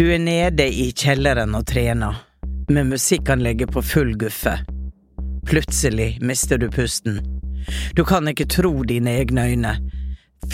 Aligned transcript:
Du 0.00 0.06
er 0.08 0.18
nede 0.18 0.64
i 0.64 0.86
kjelleren 0.96 1.52
og 1.52 1.66
trener, 1.68 2.22
med 2.72 2.86
musikkanlegget 2.88 3.68
på 3.74 3.82
full 3.84 4.14
guffe. 4.16 4.54
Plutselig 5.44 6.14
mister 6.24 6.56
du 6.56 6.70
pusten. 6.72 7.18
Du 7.92 8.00
kan 8.08 8.24
ikke 8.32 8.46
tro 8.48 8.72
dine 8.88 9.18
egne 9.20 9.44
øyne. 9.52 9.74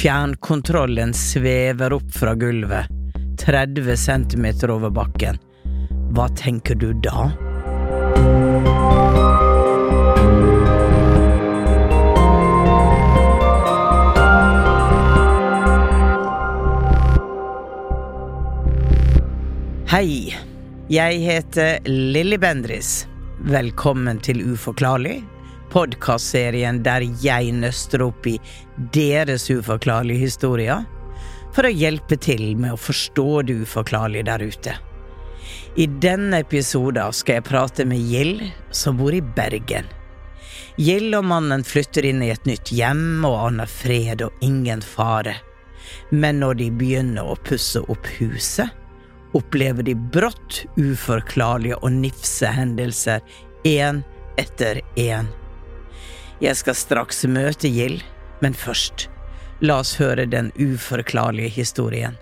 Fjernkontrollen 0.00 1.14
svever 1.14 1.94
opp 1.94 2.10
fra 2.10 2.34
gulvet, 2.34 2.90
30 3.38 3.94
centimeter 3.96 4.74
over 4.74 4.90
bakken. 4.90 5.38
Hva 6.10 6.26
tenker 6.34 6.74
du 6.74 6.90
da? 7.06 7.30
Hei, 19.96 20.28
jeg 20.92 21.20
heter 21.24 21.78
Lilly 21.88 22.36
Bendris. 22.36 23.06
Velkommen 23.48 24.18
til 24.20 24.42
Uforklarlig, 24.44 25.22
podkastserien 25.72 26.82
der 26.84 27.06
jeg 27.22 27.54
nøster 27.56 28.04
opp 28.04 28.28
i 28.28 28.34
deres 28.92 29.48
uforklarlige 29.48 30.26
historier 30.26 30.84
for 31.56 31.64
å 31.64 31.72
hjelpe 31.72 32.20
til 32.20 32.44
med 32.60 32.76
å 32.76 32.82
forstå 32.90 33.26
det 33.48 33.56
uforklarlige 33.62 34.28
der 34.28 34.44
ute. 34.44 34.76
I 35.80 35.88
denne 35.88 36.44
episoden 36.44 37.16
skal 37.16 37.38
jeg 37.38 37.48
prate 37.48 37.88
med 37.88 38.04
Gild, 38.12 38.44
som 38.68 39.00
bor 39.00 39.16
i 39.16 39.24
Bergen. 39.24 39.88
Gild 40.76 41.16
og 41.16 41.30
mannen 41.32 41.64
flytter 41.64 42.04
inn 42.04 42.20
i 42.20 42.34
et 42.36 42.44
nytt 42.44 42.68
hjem 42.68 43.24
og 43.24 43.46
aner 43.48 43.76
fred 43.80 44.28
og 44.28 44.44
ingen 44.44 44.84
fare. 44.84 45.38
Men 46.12 46.44
når 46.44 46.66
de 46.66 46.74
begynner 46.84 47.24
å 47.24 47.44
pusse 47.48 47.80
opp 47.80 48.18
huset, 48.20 48.68
opplever 49.36 49.84
de 49.84 49.94
brått 49.94 50.62
uforklarlige 50.80 51.76
og 51.82 51.92
nifse 51.92 52.48
hendelser, 52.48 53.20
én 53.64 54.02
etter 54.40 54.80
én. 54.96 55.28
Jeg 56.40 56.56
skal 56.56 56.76
straks 56.76 57.24
møte 57.28 57.68
Gild, 57.72 58.04
men 58.44 58.56
først, 58.56 59.08
la 59.60 59.80
oss 59.80 59.96
høre 60.00 60.26
den 60.28 60.52
uforklarlige 60.60 61.52
historien. 61.56 62.16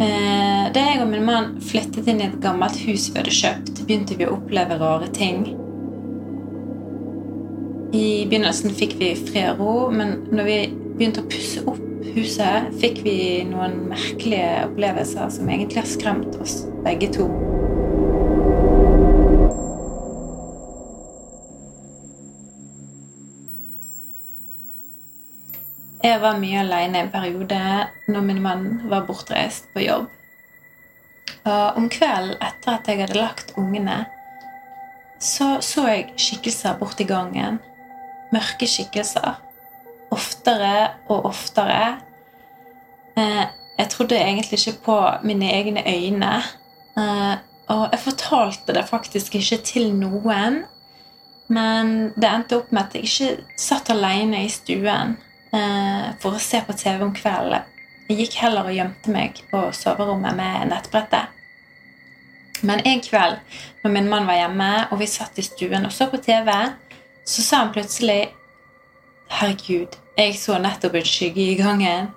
Eh, 0.00 0.70
Da 0.70 0.82
jeg 0.86 1.00
og 1.02 1.08
min 1.10 1.26
mann 1.26 1.56
flyttet 1.66 2.06
inn 2.06 2.20
i 2.22 2.28
et 2.28 2.38
gammelt 2.42 2.78
hus 2.86 3.08
vi 3.10 3.18
hadde 3.18 3.34
kjøpt, 3.34 3.82
begynte 3.86 4.14
vi 4.18 4.28
å 4.28 4.36
oppleve 4.36 4.78
rare 4.78 5.08
ting. 5.14 5.42
I 7.90 8.26
begynnelsen 8.30 8.70
fikk 8.78 8.92
vi 9.00 9.14
fred 9.18 9.56
og 9.56 9.60
ro, 9.60 9.76
men 9.90 10.20
når 10.30 10.46
vi 10.46 10.58
begynte 10.94 11.24
å 11.24 11.30
pusse 11.30 11.62
opp 11.66 11.80
huset, 12.14 12.68
fikk 12.78 13.00
vi 13.02 13.14
noen 13.48 13.88
merkelige 13.90 14.66
opplevelser 14.68 15.32
som 15.34 15.48
egentlig 15.50 15.80
har 15.82 15.88
skremt 15.90 16.36
oss 16.38 16.60
begge 16.84 17.08
to. 17.16 17.26
Jeg 26.00 26.20
var 26.22 26.38
mye 26.40 26.62
alene 26.62 27.02
en 27.02 27.10
periode 27.12 27.58
når 28.06 28.22
min 28.28 28.40
mann 28.44 28.68
var 28.88 29.02
bortreist 29.08 29.66
på 29.74 29.82
jobb. 29.82 30.06
Og 31.42 31.80
om 31.80 31.90
kvelden 31.90 32.38
etter 32.38 32.76
at 32.76 32.86
jeg 32.86 33.02
hadde 33.02 33.18
lagt 33.18 33.52
ungene, 33.58 34.04
så 35.20 35.58
så 35.64 35.88
jeg 35.90 36.14
skikkelser 36.16 36.78
borti 36.78 37.04
gangen. 37.08 37.58
Mørke 38.32 38.66
skikkelser. 38.70 39.38
Oftere 40.10 40.90
og 41.08 41.24
oftere. 41.30 41.96
Eh, 43.16 43.46
Jeg 43.80 43.88
trodde 43.88 44.16
egentlig 44.18 44.58
ikke 44.66 44.82
på 44.84 44.96
mine 45.24 45.48
egne 45.52 45.82
øyne. 45.86 46.34
Eh, 46.98 47.36
Og 47.70 47.88
jeg 47.92 48.00
fortalte 48.00 48.74
det 48.74 48.88
faktisk 48.88 49.34
ikke 49.34 49.56
til 49.64 49.92
noen. 49.94 50.64
Men 51.48 52.12
det 52.16 52.24
endte 52.28 52.56
opp 52.56 52.72
med 52.72 52.82
at 52.82 52.94
jeg 52.94 53.02
ikke 53.04 53.44
satt 53.56 53.90
alene 53.90 54.44
i 54.44 54.48
stuen 54.48 55.16
eh, 55.54 56.10
for 56.20 56.34
å 56.34 56.38
se 56.42 56.60
på 56.66 56.72
TV 56.72 57.02
om 57.04 57.14
kvelden. 57.14 57.62
Jeg 58.08 58.18
gikk 58.18 58.34
heller 58.42 58.66
og 58.66 58.74
gjemte 58.74 59.10
meg 59.14 59.38
på 59.52 59.62
soverommet 59.72 60.34
med 60.36 60.68
nettbrettet. 60.72 61.30
Men 62.62 62.82
en 62.84 63.00
kveld 63.00 63.38
når 63.84 63.90
min 63.94 64.08
mann 64.10 64.26
var 64.26 64.34
hjemme, 64.34 64.70
og 64.90 64.98
vi 64.98 65.06
satt 65.06 65.38
i 65.38 65.42
stuen 65.46 65.86
og 65.86 65.92
så 65.94 66.10
på 66.10 66.18
TV, 66.22 66.50
så 67.24 67.42
sa 67.42 67.64
han 67.64 67.72
plutselig 67.74 68.30
Herregud, 69.30 69.94
jeg 70.18 70.34
så 70.40 70.58
nettopp 70.58 70.96
en 70.98 71.06
skygge 71.06 71.44
i 71.52 71.58
gangen. 71.58 72.10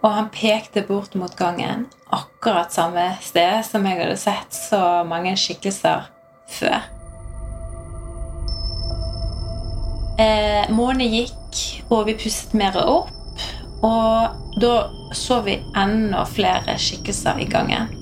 Og 0.00 0.12
han 0.14 0.30
pekte 0.32 0.84
bort 0.86 1.16
mot 1.18 1.34
gangen, 1.36 1.88
akkurat 2.06 2.72
samme 2.72 3.02
sted 3.20 3.60
som 3.66 3.84
jeg 3.84 3.98
hadde 3.98 4.16
sett 4.16 4.54
så 4.56 4.80
mange 5.04 5.34
skikkelser 5.36 6.06
før. 6.48 6.86
Eh, 10.20 10.70
Månen 10.72 11.10
gikk, 11.10 11.60
og 11.90 12.06
vi 12.08 12.16
pustet 12.20 12.56
mer 12.56 12.78
opp. 12.80 13.16
Og 13.82 14.60
da 14.60 14.74
så 15.16 15.40
vi 15.44 15.58
enda 15.76 16.24
flere 16.28 16.76
skikkelser 16.80 17.40
i 17.40 17.48
gangen. 17.50 17.99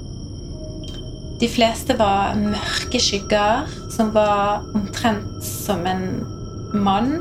De 1.39 1.47
fleste 1.47 1.95
var 1.99 2.35
mørke 2.39 2.99
skygger 2.99 3.69
som 3.95 4.11
var 4.15 4.65
omtrent 4.75 5.45
som 5.45 5.87
en 5.87 6.09
mann. 6.75 7.21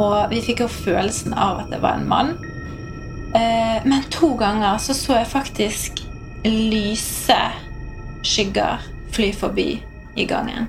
Og 0.00 0.32
vi 0.32 0.42
fikk 0.44 0.64
jo 0.64 0.68
følelsen 0.72 1.32
av 1.32 1.62
at 1.64 1.72
det 1.72 1.80
var 1.84 1.96
en 1.96 2.08
mann. 2.08 2.34
Eh, 3.32 3.80
men 3.88 4.04
to 4.12 4.34
ganger 4.36 4.76
så 4.78 4.94
så 4.96 5.16
jeg 5.22 5.32
faktisk 5.32 6.02
lyse 6.44 7.38
skygger 8.26 8.84
fly 9.12 9.32
forbi 9.32 9.68
i 10.16 10.28
gangen. 10.28 10.68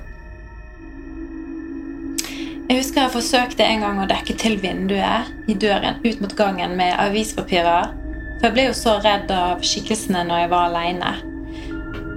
Jeg 2.69 2.79
husker 2.79 3.03
jeg 3.03 3.13
forsøkte 3.13 3.65
en 3.67 3.83
gang 3.83 3.99
å 3.99 4.07
dekke 4.07 4.37
til 4.39 4.55
vinduet 4.63 5.51
i 5.51 5.57
døren 5.59 5.99
ut 6.05 6.23
mot 6.23 6.37
gangen 6.39 6.77
med 6.79 6.95
avispapirer. 6.95 7.91
For 8.39 8.47
jeg 8.47 8.55
ble 8.55 8.67
jo 8.69 8.79
så 8.79 8.95
redd 9.03 9.31
av 9.35 9.61
skikkelsene 9.67 10.23
når 10.29 10.45
jeg 10.45 10.51
var 10.55 10.71
aleine. 10.71 11.13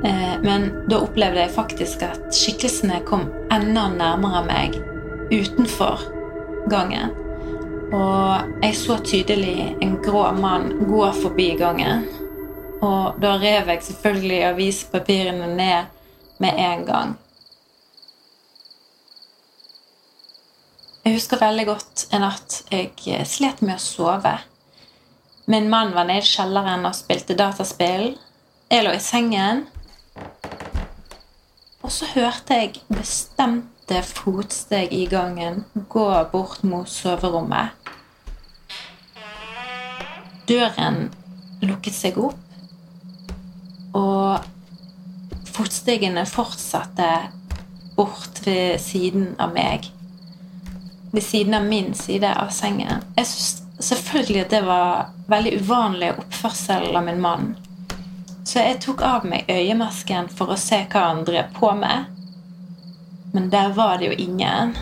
Eh, 0.07 0.41
Men 0.43 0.89
da 0.89 1.01
opplevde 1.03 1.41
jeg 1.41 1.55
faktisk 1.57 2.03
at 2.07 2.29
skikkelsene 2.35 3.01
kom 3.09 3.27
enda 3.51 3.89
nærmere 3.91 4.45
meg 4.47 4.77
utenfor 5.33 6.05
gangen. 6.71 7.11
Og 7.95 8.63
jeg 8.63 8.77
så 8.79 9.01
tydelig 9.03 9.75
en 9.83 9.97
grå 10.03 10.29
mann 10.39 10.73
gå 10.87 11.11
forbi 11.21 11.49
gangen. 11.59 12.07
Og 12.87 13.19
da 13.23 13.35
rev 13.41 13.71
jeg 13.73 13.83
selvfølgelig 13.83 14.43
avispapirene 14.53 15.55
ned 15.57 15.95
med 16.39 16.59
en 16.61 16.85
gang. 16.87 17.15
Jeg 21.07 21.15
husker 21.15 21.39
veldig 21.41 21.67
godt 21.67 22.09
en 22.13 22.25
natt 22.27 22.61
jeg 22.71 23.27
slet 23.27 23.63
med 23.63 23.79
å 23.79 23.83
sove. 23.83 24.35
Min 25.47 25.71
mann 25.71 25.95
var 25.95 26.07
nede 26.09 26.23
i 26.23 26.27
kjelleren 26.27 26.87
og 26.87 26.95
spilte 26.99 27.37
dataspill. 27.39 28.17
Jeg 28.71 28.87
lå 28.87 28.95
i 28.95 29.03
sengen. 29.03 29.67
Og 31.87 31.93
så 31.95 32.07
hørte 32.17 32.57
jeg 32.59 32.81
bestemte 32.91 34.01
fotsteg 34.03 34.91
i 34.91 35.05
gangen 35.07 35.61
gå 35.87 36.07
bort 36.33 36.65
mot 36.67 36.89
soverommet. 36.91 37.77
Døren 40.51 41.13
lukket 41.63 41.95
seg 41.95 42.19
opp, 42.19 42.41
og 43.95 44.43
fotstegene 45.55 46.25
fortsatte 46.27 47.07
bort 47.95 48.43
ved 48.43 48.83
siden 48.83 49.37
av 49.39 49.55
meg. 49.55 49.87
Ved 51.15 51.23
siden 51.23 51.55
av 51.55 51.69
min 51.71 51.95
side 51.95 52.33
av 52.35 52.51
sengen. 52.51 53.07
Jeg 53.15 53.31
syns 53.31 53.63
selvfølgelig 53.93 54.43
at 54.43 54.57
det 54.59 54.65
var 54.67 55.15
veldig 55.31 55.55
uvanlig 55.63 56.11
oppførsel 56.17 56.91
av 56.91 57.07
min 57.07 57.23
mann. 57.23 57.55
Så 58.47 58.63
jeg 58.63 58.79
tok 58.85 59.01
av 59.03 59.25
meg 59.27 59.49
øyemasken 59.51 60.29
for 60.31 60.53
å 60.55 60.57
se 60.61 60.85
hva 60.93 61.09
han 61.09 61.25
drev 61.27 61.49
på 61.57 61.73
med. 61.75 62.13
Men 63.35 63.49
der 63.51 63.73
var 63.75 63.99
det 63.99 64.13
jo 64.13 64.19
ingen. 64.23 64.77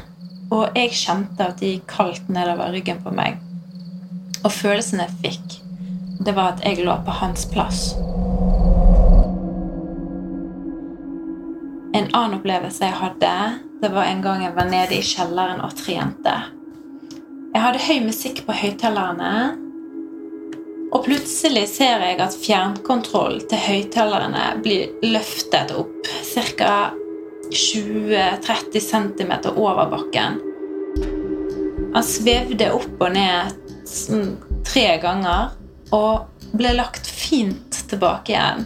Og 0.53 0.77
jeg 0.77 0.93
kjente 0.93 1.47
at 1.47 1.63
det 1.63 1.71
gikk 1.71 1.87
kaldt 1.95 2.29
nedover 2.29 2.75
ryggen 2.77 3.01
på 3.01 3.15
meg. 3.17 3.41
Og 4.45 4.53
følelsen 4.53 5.01
jeg 5.01 5.17
fikk, 5.23 5.57
det 6.21 6.37
var 6.37 6.53
at 6.53 6.61
jeg 6.67 6.85
lå 6.85 6.99
på 7.07 7.17
hans 7.23 7.49
plass. 7.49 7.95
En 11.95 12.11
annen 12.13 12.37
opplevelse 12.37 12.85
jeg 12.85 13.01
hadde, 13.01 13.35
det 13.81 13.95
var 13.97 14.11
en 14.11 14.21
gang 14.27 14.45
jeg 14.45 14.57
var 14.59 14.69
nede 14.69 14.99
i 14.99 15.05
kjelleren 15.09 15.65
og 15.65 15.73
trente. 15.81 16.37
Jeg 17.55 17.65
hadde 17.65 17.85
høy 17.87 18.05
musikk 18.11 18.45
på 18.45 18.61
høyttalerne, 18.61 19.33
og 20.95 21.03
plutselig 21.03 21.65
ser 21.73 22.03
jeg 22.07 22.21
at 22.23 22.37
fjernkontroll 22.39 23.41
til 23.51 23.63
høyttalerne 23.65 24.45
blir 24.63 24.93
løftet 25.03 25.75
opp 25.75 26.11
ca. 26.31 26.93
20-30 27.55 28.81
cm 28.81 29.33
over 29.53 29.91
bakken. 29.91 30.39
Han 31.95 32.07
svevde 32.07 32.71
opp 32.75 33.03
og 33.05 33.13
ned 33.15 33.53
sånn, 33.87 34.33
tre 34.67 34.87
ganger 35.03 35.53
og 35.95 36.55
ble 36.57 36.73
lagt 36.79 37.11
fint 37.11 37.83
tilbake 37.91 38.33
igjen. 38.33 38.65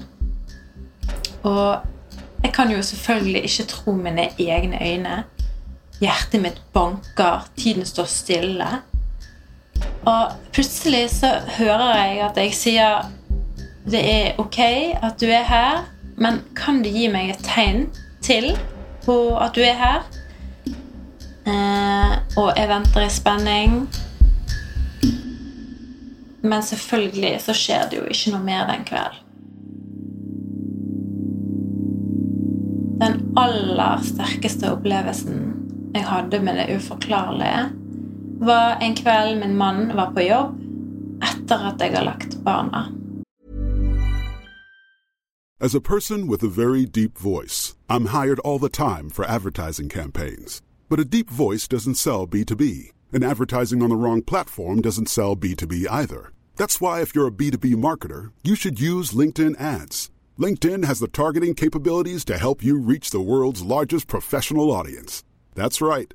Og 1.48 2.44
jeg 2.44 2.52
kan 2.54 2.70
jo 2.72 2.84
selvfølgelig 2.84 3.42
ikke 3.48 3.68
tro 3.72 3.96
mine 3.98 4.28
egne 4.38 4.78
øyne. 4.78 5.16
Hjertet 5.98 6.44
mitt 6.44 6.60
banker, 6.72 7.48
tiden 7.58 7.88
står 7.88 8.08
stille. 8.12 8.68
Og 10.08 10.32
plutselig 10.56 11.04
så 11.18 11.34
hører 11.58 11.94
jeg 11.98 12.20
at 12.24 12.40
jeg 12.40 12.56
sier 12.56 13.08
det 13.88 14.00
er 14.04 14.40
ok 14.40 14.58
at 15.04 15.20
du 15.20 15.28
er 15.32 15.44
her, 15.48 15.84
men 16.20 16.42
kan 16.56 16.82
du 16.84 16.90
gi 16.92 17.08
meg 17.12 17.32
et 17.32 17.44
tegn 17.44 17.86
til 18.24 18.50
på 19.04 19.16
at 19.40 19.56
du 19.56 19.62
er 19.64 19.78
her? 19.78 20.02
Eh, 21.48 22.12
og 22.36 22.52
jeg 22.56 22.68
venter 22.68 23.06
i 23.06 23.12
spenning. 23.12 23.78
Men 26.44 26.62
selvfølgelig 26.62 27.32
så 27.46 27.56
skjer 27.56 27.88
det 27.88 28.00
jo 28.00 28.04
ikke 28.12 28.34
noe 28.34 28.44
mer 28.44 28.68
den 28.68 28.84
kvelden. 28.88 29.24
Den 32.98 33.20
aller 33.38 34.02
sterkeste 34.02 34.72
opplevelsen 34.74 35.44
jeg 35.94 36.04
hadde 36.04 36.40
med 36.44 36.58
det 36.58 36.76
uforklarlige, 36.76 37.68
var 38.40 38.78
en 38.80 38.94
min 39.58 39.96
var 39.96 40.12
på 40.14 40.20
jobb 40.20 40.68
har 41.50 42.04
lagt 42.04 42.44
barna. 42.44 42.92
As 45.60 45.74
a 45.74 45.80
person 45.80 46.28
with 46.28 46.44
a 46.44 46.48
very 46.48 46.86
deep 46.86 47.18
voice, 47.18 47.74
I'm 47.90 48.06
hired 48.06 48.38
all 48.40 48.60
the 48.60 48.68
time 48.68 49.10
for 49.10 49.24
advertising 49.24 49.88
campaigns. 49.88 50.62
But 50.88 51.00
a 51.00 51.04
deep 51.04 51.28
voice 51.30 51.66
doesn't 51.66 51.96
sell 51.96 52.28
B2B, 52.28 52.92
and 53.12 53.24
advertising 53.24 53.82
on 53.82 53.90
the 53.90 53.96
wrong 53.96 54.22
platform 54.22 54.80
doesn't 54.80 55.08
sell 55.08 55.34
B2B 55.36 55.86
either. 55.90 56.32
That's 56.56 56.80
why 56.80 57.02
if 57.02 57.14
you're 57.14 57.26
a 57.26 57.32
B2B 57.32 57.74
marketer, 57.74 58.30
you 58.44 58.54
should 58.54 58.80
use 58.80 59.10
LinkedIn 59.10 59.60
ads. 59.60 60.10
LinkedIn 60.38 60.84
has 60.84 61.00
the 61.00 61.08
targeting 61.08 61.54
capabilities 61.54 62.24
to 62.26 62.38
help 62.38 62.62
you 62.62 62.78
reach 62.80 63.10
the 63.10 63.20
world's 63.20 63.62
largest 63.62 64.06
professional 64.06 64.70
audience. 64.70 65.24
That's 65.56 65.80
right. 65.80 66.14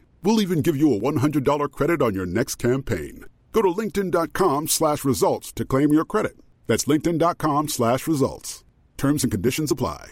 We'll 0.23 0.41
even 0.41 0.61
give 0.61 0.77
you 0.77 0.93
a 0.93 0.99
$100 0.99 1.71
credit 1.71 2.01
on 2.01 2.13
your 2.13 2.25
next 2.25 2.55
campaign. 2.55 3.25
Go 3.51 3.61
to 3.61 3.69
linkedin.com 3.69 4.67
slash 4.67 5.03
results 5.03 5.51
to 5.53 5.65
claim 5.65 5.91
your 5.91 6.05
credit. 6.05 6.37
That's 6.67 6.85
linkedin.com 6.85 7.69
slash 7.69 8.07
results. 8.07 8.63
Terms 8.97 9.23
and 9.23 9.31
conditions 9.31 9.71
apply. 9.71 10.11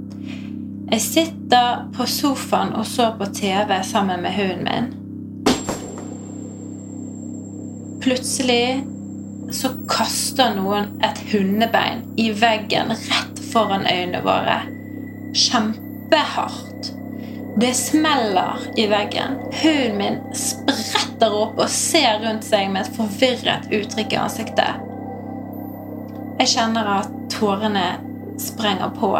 Jeg 0.91 1.01
sitter 1.01 1.85
på 1.95 2.03
sofaen 2.03 2.73
og 2.75 2.83
så 2.83 3.13
på 3.15 3.25
TV 3.31 3.77
sammen 3.87 4.25
med 4.25 4.33
hunden 4.35 4.65
min. 4.67 4.89
Plutselig 8.03 8.83
så 9.55 9.69
kaster 9.87 10.51
noen 10.57 10.89
et 11.05 11.21
hundebein 11.31 12.01
i 12.19 12.25
veggen 12.35 12.91
rett 12.91 13.39
foran 13.53 13.87
øynene 13.87 14.19
våre. 14.25 14.57
Kjempehardt. 15.31 16.89
Det 17.61 17.71
smeller 17.77 18.59
i 18.75 18.89
veggen. 18.91 19.37
Hunden 19.61 19.95
min 20.01 20.19
spretter 20.35 21.37
opp 21.37 21.55
og 21.55 21.71
ser 21.71 22.19
rundt 22.25 22.43
seg 22.47 22.67
med 22.73 22.83
et 22.83 22.97
forvirret 22.97 23.71
uttrykk 23.79 24.17
i 24.17 24.19
ansiktet. 24.25 24.83
Jeg 26.41 26.51
kjenner 26.57 26.91
at 26.97 27.15
tårene 27.31 27.85
sprenger 28.43 28.91
på. 28.99 29.13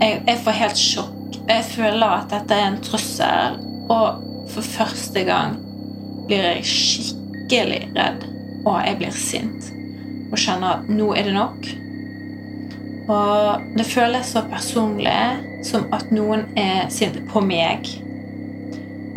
Jeg, 0.00 0.22
jeg 0.26 0.38
får 0.44 0.56
helt 0.56 0.80
sjokk. 0.80 1.16
jeg 1.50 1.64
føler 1.74 2.12
at 2.14 2.30
dette 2.32 2.56
er 2.56 2.68
en 2.70 2.78
trussel, 2.84 3.58
og 3.90 4.22
for 4.48 4.64
første 4.64 5.24
gang 5.26 5.58
blir 6.28 6.46
jeg 6.46 6.64
skikkelig 6.70 7.80
redd, 7.96 8.24
og 8.64 8.78
jeg 8.86 8.98
blir 9.00 9.16
sint. 9.16 9.70
Og 10.30 10.38
kjenner 10.38 10.78
at 10.78 10.88
nå 10.88 11.10
er 11.18 11.28
det 11.28 11.34
nok. 11.34 11.68
Og 13.10 13.66
det 13.76 13.86
føles 13.90 14.30
så 14.30 14.44
personlig 14.48 15.66
som 15.66 15.88
at 15.92 16.12
noen 16.14 16.46
er 16.58 16.86
sint 16.94 17.18
på 17.28 17.42
meg. 17.44 17.90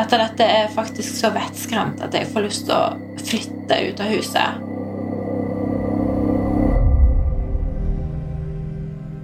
Etter 0.02 0.20
dette 0.20 0.44
er 0.44 0.64
jeg 0.66 0.76
faktisk 0.76 1.20
så 1.22 1.30
vettskremt 1.36 2.02
at 2.04 2.18
jeg 2.18 2.32
får 2.34 2.48
lyst 2.48 2.68
til 2.68 2.76
å 2.76 3.20
flytte 3.22 3.82
ut 3.88 4.04
av 4.04 4.16
huset. 4.18 4.73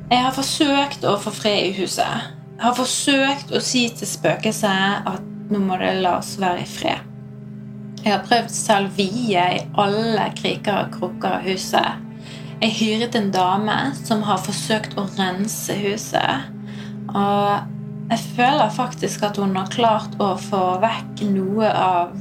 Jeg 0.09 0.23
har 0.25 0.33
forsøkt 0.33 1.03
å 1.05 1.11
få 1.21 1.29
fred 1.29 1.67
i 1.67 1.73
huset. 1.77 2.29
Jeg 2.55 2.63
har 2.63 2.73
forsøkt 2.73 3.51
å 3.53 3.59
si 3.61 3.83
til 3.93 4.09
spøkelset 4.09 5.05
at 5.05 5.27
nå 5.53 5.59
må 5.61 5.75
det 5.77 5.91
la 6.01 6.15
oss 6.17 6.31
være 6.41 6.63
i 6.63 6.69
fred. 6.69 7.03
Jeg 8.01 8.15
har 8.15 8.23
prøvd 8.25 8.49
salvie 8.49 9.43
i 9.53 9.59
alle 9.77 10.25
kriker 10.33 10.79
og 10.87 10.95
krukker 10.95 11.35
av 11.37 11.45
huset. 11.45 12.01
Jeg 12.57 12.73
hyret 12.79 13.19
en 13.19 13.29
dame 13.35 13.75
som 13.99 14.25
har 14.25 14.41
forsøkt 14.41 14.97
å 14.97 15.05
rense 15.19 15.77
huset. 15.77 16.49
Og 17.13 18.09
jeg 18.09 18.25
føler 18.33 18.73
faktisk 18.79 19.27
at 19.29 19.37
hun 19.37 19.53
har 19.61 19.69
klart 19.69 20.17
å 20.17 20.31
få 20.41 20.63
vekk 20.81 21.21
noe 21.35 21.69
av 21.69 22.17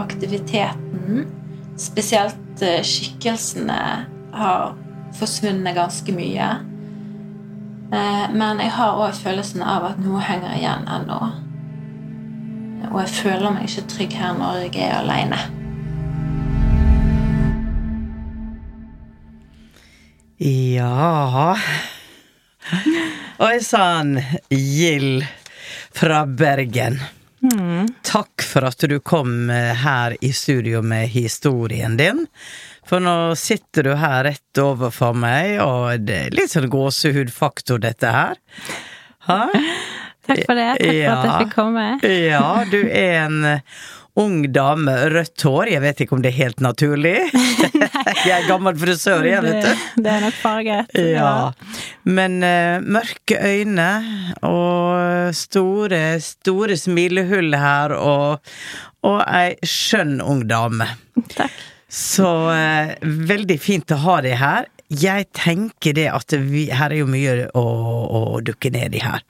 aktiviteten. 0.00 1.28
Spesielt 1.76 2.64
eh, 2.64 2.80
skikkelsene 2.80 3.80
har 4.40 4.74
forsvunnet 5.20 5.76
ganske 5.76 6.16
mye. 6.16 6.50
Eh, 7.92 8.26
men 8.32 8.60
jeg 8.62 8.70
har 8.76 8.98
òg 9.02 9.16
følelsen 9.18 9.64
av 9.66 9.88
at 9.88 10.02
noe 10.02 10.22
henger 10.22 10.54
igjen 10.58 10.86
ennå. 10.86 11.20
Og 12.90 13.00
jeg 13.02 13.14
føler 13.16 13.54
meg 13.54 13.66
ikke 13.66 13.88
trygg 13.90 14.14
her 14.18 14.36
når 14.38 14.60
jeg 14.68 14.76
er 14.86 15.00
aleine. 15.00 15.40
Ja 20.40 21.56
Oi 23.40 23.56
sann, 23.64 24.14
Gild 24.48 25.26
fra 25.92 26.22
Bergen. 26.26 27.00
Takk 28.04 28.44
for 28.44 28.68
at 28.68 28.84
du 28.88 28.98
kom 29.00 29.50
eh, 29.50 29.72
her 29.82 30.16
i 30.20 30.32
studio 30.32 30.82
med 30.82 31.08
historien 31.08 31.96
din. 31.96 32.26
For 32.90 32.98
nå 32.98 33.36
sitter 33.38 33.86
du 33.86 33.92
her 33.94 34.24
rett 34.26 34.58
overfor 34.58 35.14
meg, 35.14 35.60
og 35.62 36.08
det 36.08 36.16
er 36.24 36.34
litt 36.34 36.50
sånn 36.50 36.66
gåsehudfaktor, 36.72 37.78
dette 37.84 38.10
her. 38.10 38.40
Ha? 39.28 39.44
Takk 40.26 40.42
for 40.48 40.58
det. 40.58 40.72
Takk 40.74 40.90
for 40.90 41.14
at 41.14 41.28
jeg 41.28 41.38
fikk 41.44 41.54
komme. 41.54 41.86
Ja, 42.02 42.66
du 42.66 42.80
er 42.82 43.14
en 43.28 43.46
ung 44.18 44.42
dame, 44.52 44.96
rødt 45.14 45.46
hår. 45.46 45.70
Jeg 45.70 45.82
vet 45.84 46.02
ikke 46.02 46.18
om 46.18 46.22
det 46.24 46.32
er 46.32 46.38
helt 46.40 46.66
naturlig. 46.66 47.14
jeg 48.26 48.34
er 48.34 48.50
gammel 48.50 48.74
frisør, 48.82 49.22
jeg, 49.28 49.42
vet 49.46 49.62
du. 49.62 49.70
Det, 49.70 50.04
det 50.04 50.12
er 50.16 50.26
nok 50.26 50.38
farget. 50.42 50.94
Ja. 51.14 51.32
Men 52.10 52.38
uh, 52.42 52.82
mørke 52.82 53.38
øyne 53.38 53.90
og 54.50 55.34
store, 55.38 56.04
store 56.26 56.78
smilehull 56.80 57.54
her, 57.54 57.94
og, 57.94 58.54
og 59.06 59.20
ei 59.30 59.54
skjønn 59.62 60.18
ung 60.26 60.48
dame. 60.50 60.90
Takk. 61.36 61.54
Så 61.90 62.28
eh, 62.54 62.92
veldig 63.02 63.56
fint 63.60 63.90
å 63.90 63.98
ha 64.04 64.20
deg 64.22 64.36
her. 64.40 64.68
Jeg 64.90 65.28
tenker 65.38 65.94
det 65.94 66.08
at 66.10 66.34
vi, 66.34 66.64
her 66.74 66.90
er 66.90 66.98
jo 66.98 67.06
mye 67.10 67.44
å, 67.58 67.62
å 67.62 68.20
dukke 68.42 68.72
ned 68.74 68.94
i 68.98 69.02
her. 69.04 69.22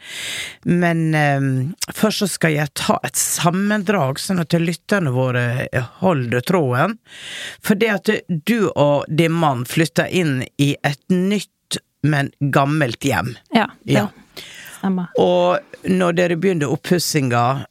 Men 0.64 1.02
eh, 1.16 1.46
først 1.96 2.24
så 2.24 2.28
skal 2.32 2.54
jeg 2.56 2.72
ta 2.80 2.96
et 3.04 3.16
sammendrag, 3.20 4.20
sånn 4.20 4.40
at 4.44 4.56
lytterne 4.60 5.12
våre 5.12 5.68
holder 6.00 6.44
tråden. 6.48 6.96
For 7.64 7.80
det 7.80 7.90
at 7.96 8.12
du 8.28 8.70
og 8.72 9.08
din 9.08 9.36
mann 9.36 9.66
flytta 9.68 10.08
inn 10.08 10.42
i 10.60 10.74
et 10.84 11.00
nytt, 11.12 11.80
men 12.04 12.30
gammelt 12.40 13.04
hjem. 13.04 13.34
Ja, 13.52 13.66
det 13.84 13.98
Ja. 14.00 14.06
stemmer. 14.78 15.10
Og 15.20 15.60
når 15.88 16.16
dere 16.16 16.36
begynner 16.40 16.72
oppussinga, 16.72 17.66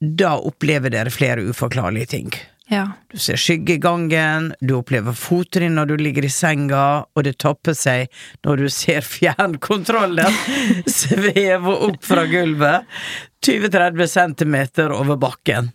da 0.00 0.32
opplever 0.38 0.90
dere 0.90 1.12
flere 1.14 1.44
uforklarlige 1.46 2.10
ting. 2.10 2.32
Ja. 2.70 2.92
Du 3.10 3.18
ser 3.18 3.36
skyggegangen, 3.40 4.52
du 4.60 4.76
opplever 4.76 5.16
fottrinn 5.18 5.74
når 5.74 5.88
du 5.90 5.96
ligger 6.04 6.26
i 6.28 6.30
senga, 6.30 6.82
og 7.02 7.24
det 7.26 7.32
topper 7.42 7.74
seg 7.74 8.06
når 8.46 8.62
du 8.62 8.68
ser 8.70 9.02
fjernkontrollen 9.02 10.38
sveve 11.00 11.74
opp 11.88 11.98
fra 12.06 12.28
gulvet 12.30 12.86
20-30 13.42 14.12
centimeter 14.14 14.94
over 14.94 15.18
bakken. 15.18 15.72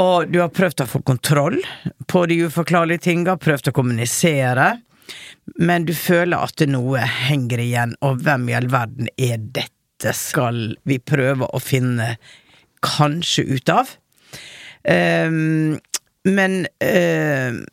Og 0.00 0.32
du 0.32 0.40
har 0.40 0.52
prøvd 0.54 0.86
å 0.86 0.88
få 0.88 1.02
kontroll 1.04 1.58
på 2.08 2.24
de 2.30 2.40
uforklarlige 2.46 3.10
tinga, 3.10 3.36
prøvd 3.36 3.68
å 3.68 3.76
kommunisere, 3.76 4.72
men 5.60 5.84
du 5.84 5.92
føler 5.92 6.40
at 6.40 6.62
noe 6.70 7.04
henger 7.04 7.60
igjen, 7.60 7.96
og 8.00 8.22
hvem 8.24 8.48
i 8.48 8.56
all 8.56 8.70
verden 8.72 9.12
er 9.18 9.36
dette, 9.42 10.14
skal 10.16 10.78
vi 10.88 10.96
prøve 11.04 11.44
å 11.52 11.58
finne 11.60 12.14
kanskje 12.80 13.44
ut 13.50 13.68
av. 13.68 13.90
Ehm, 14.84 15.78
men 16.24 16.66
ehm, 16.80 17.64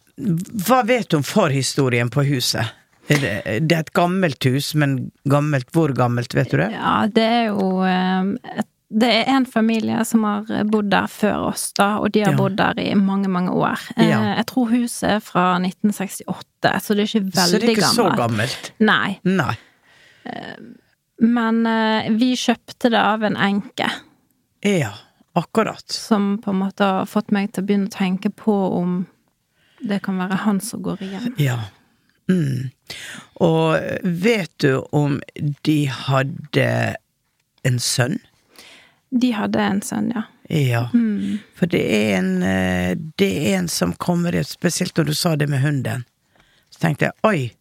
hva 0.68 0.82
vet 0.88 1.10
du 1.12 1.18
om 1.20 1.24
forhistorien 1.24 2.10
på 2.10 2.24
huset? 2.28 2.74
Er 3.10 3.20
det, 3.24 3.34
det 3.70 3.76
er 3.78 3.84
et 3.86 3.94
gammelt 3.96 4.44
hus, 4.44 4.74
men 4.76 5.12
gammelt, 5.32 5.70
hvor 5.72 5.94
gammelt, 5.96 6.34
vet 6.36 6.50
du 6.52 6.58
det? 6.60 6.72
Ja, 6.74 7.06
det 7.08 7.24
er 7.24 7.46
jo 7.54 7.70
eh, 7.88 8.34
et, 8.60 8.68
Det 8.90 9.08
er 9.14 9.30
en 9.36 9.46
familie 9.46 10.00
som 10.08 10.24
har 10.24 10.48
bodd 10.72 10.90
der 10.92 11.08
før 11.12 11.50
oss, 11.50 11.74
da, 11.76 11.98
og 12.00 12.12
de 12.16 12.22
har 12.24 12.32
Ja. 12.32 12.38
bodd 12.40 12.56
der 12.60 12.80
i 12.80 12.94
mange, 12.96 13.28
mange 13.28 13.52
år. 13.52 13.80
Eh, 13.98 14.08
Ja. 14.10 14.20
Jeg 14.40 14.46
tror 14.48 14.70
huset 14.72 15.10
er 15.10 15.20
fra 15.20 15.58
1968, 15.60 16.80
så 16.84 16.96
det 16.96 17.04
er 17.04 17.10
ikke 17.12 17.26
veldig 17.26 17.34
gammelt. 17.36 17.52
Så 17.52 17.60
det 17.60 17.68
er 17.68 17.76
ikke 17.76 17.96
så 17.96 18.10
gammelt. 18.16 18.18
gammelt? 18.18 18.72
Nei. 18.80 19.20
Nei. 19.24 19.56
Men 21.20 21.66
eh, 21.66 22.10
vi 22.14 22.34
kjøpte 22.38 22.92
det 22.94 23.00
av 23.02 23.24
en 23.24 23.38
enke, 23.38 23.88
Ja, 24.68 24.92
akkurat. 25.38 25.86
som 25.91 26.38
på 26.44 26.51
en 26.51 26.60
måte 26.63 26.84
har 26.84 27.06
fått 27.10 27.32
meg 27.32 27.51
til 27.53 27.63
å 27.63 27.67
begynne 27.67 27.89
å 27.91 27.94
tenke 27.98 28.29
på 28.29 28.56
om 28.79 29.06
det 29.79 30.00
kan 30.03 30.17
være 30.17 30.39
han 30.44 30.60
som 30.62 30.82
går 30.82 31.01
igjen. 31.06 31.34
Ja. 31.38 31.60
Mm. 32.29 32.70
Og 33.46 33.77
vet 34.03 34.51
du 34.60 34.79
om 34.91 35.20
de 35.67 35.86
hadde 35.86 36.96
en 37.63 37.79
sønn? 37.79 38.17
De 39.12 39.29
hadde 39.32 39.62
en 39.62 39.82
sønn, 39.86 40.10
ja. 40.15 40.24
Ja. 40.50 40.82
Mm. 40.94 41.39
For 41.56 41.67
det 41.67 41.82
er 41.91 42.17
en 42.22 42.44
eh, 42.44 42.96
Det 43.20 43.27
er 43.51 43.58
en 43.58 43.67
som 43.67 43.91
kommer 44.00 44.36
i 44.36 44.44
Spesielt 44.48 44.96
når 44.96 45.10
du 45.10 45.13
sa 45.13 45.36
det 45.36 45.48
med 45.51 45.60
hunden. 45.62 46.06
Så 46.72 46.79
tenkte 46.86 47.10
jeg 47.10 47.13
oi, 47.27 47.51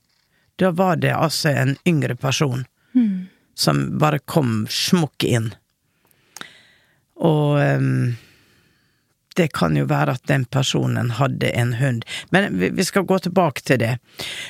da 0.59 0.71
var 0.71 0.97
det 1.03 1.11
altså 1.15 1.51
en 1.53 1.77
yngre 1.87 2.15
person 2.17 2.65
Mm. 2.97 3.27
som 3.55 3.99
bare 3.99 4.19
kom 4.25 4.67
smukk 4.71 5.25
inn. 5.25 5.51
Og 7.17 7.57
um, 7.61 8.17
det 9.37 9.51
kan 9.53 9.77
jo 9.77 9.85
være 9.89 10.15
at 10.17 10.25
den 10.31 10.47
personen 10.49 11.11
hadde 11.19 11.51
en 11.57 11.75
hund. 11.81 12.05
Men 12.33 12.57
vi, 12.61 12.85
skal 12.85 13.05
gå 13.09 13.19
tilbake 13.27 13.61
til 13.69 13.81
det. 13.83 13.93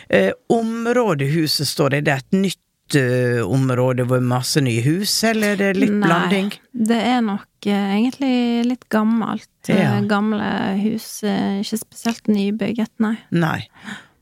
Eh, 0.08 0.30
området 0.52 1.32
huset 1.34 1.66
står 1.68 1.98
i, 1.98 2.00
det 2.06 2.12
er 2.14 2.22
et 2.22 2.38
nytt 2.38 2.94
eh, 3.00 3.40
område 3.42 4.06
hvor 4.06 4.22
masse 4.22 4.62
nye 4.62 4.84
hus, 4.86 5.16
eller 5.26 5.56
er 5.56 5.74
det 5.74 5.82
litt 5.82 5.94
Nei, 5.96 6.06
blanding? 6.06 6.52
det 6.86 7.00
er 7.02 7.20
nok 7.26 7.66
eh, 7.66 7.88
egentlig 7.98 8.34
litt 8.70 8.86
gammelt. 8.94 9.50
Eh, 9.68 9.80
Ja. 9.82 9.96
Gamle 10.06 10.52
hus, 10.84 11.08
eh, 11.26 11.58
ikke 11.64 11.80
spesielt 11.82 12.30
nybygget, 12.30 12.92
nei. 13.02 13.16
Nei. 13.34 13.58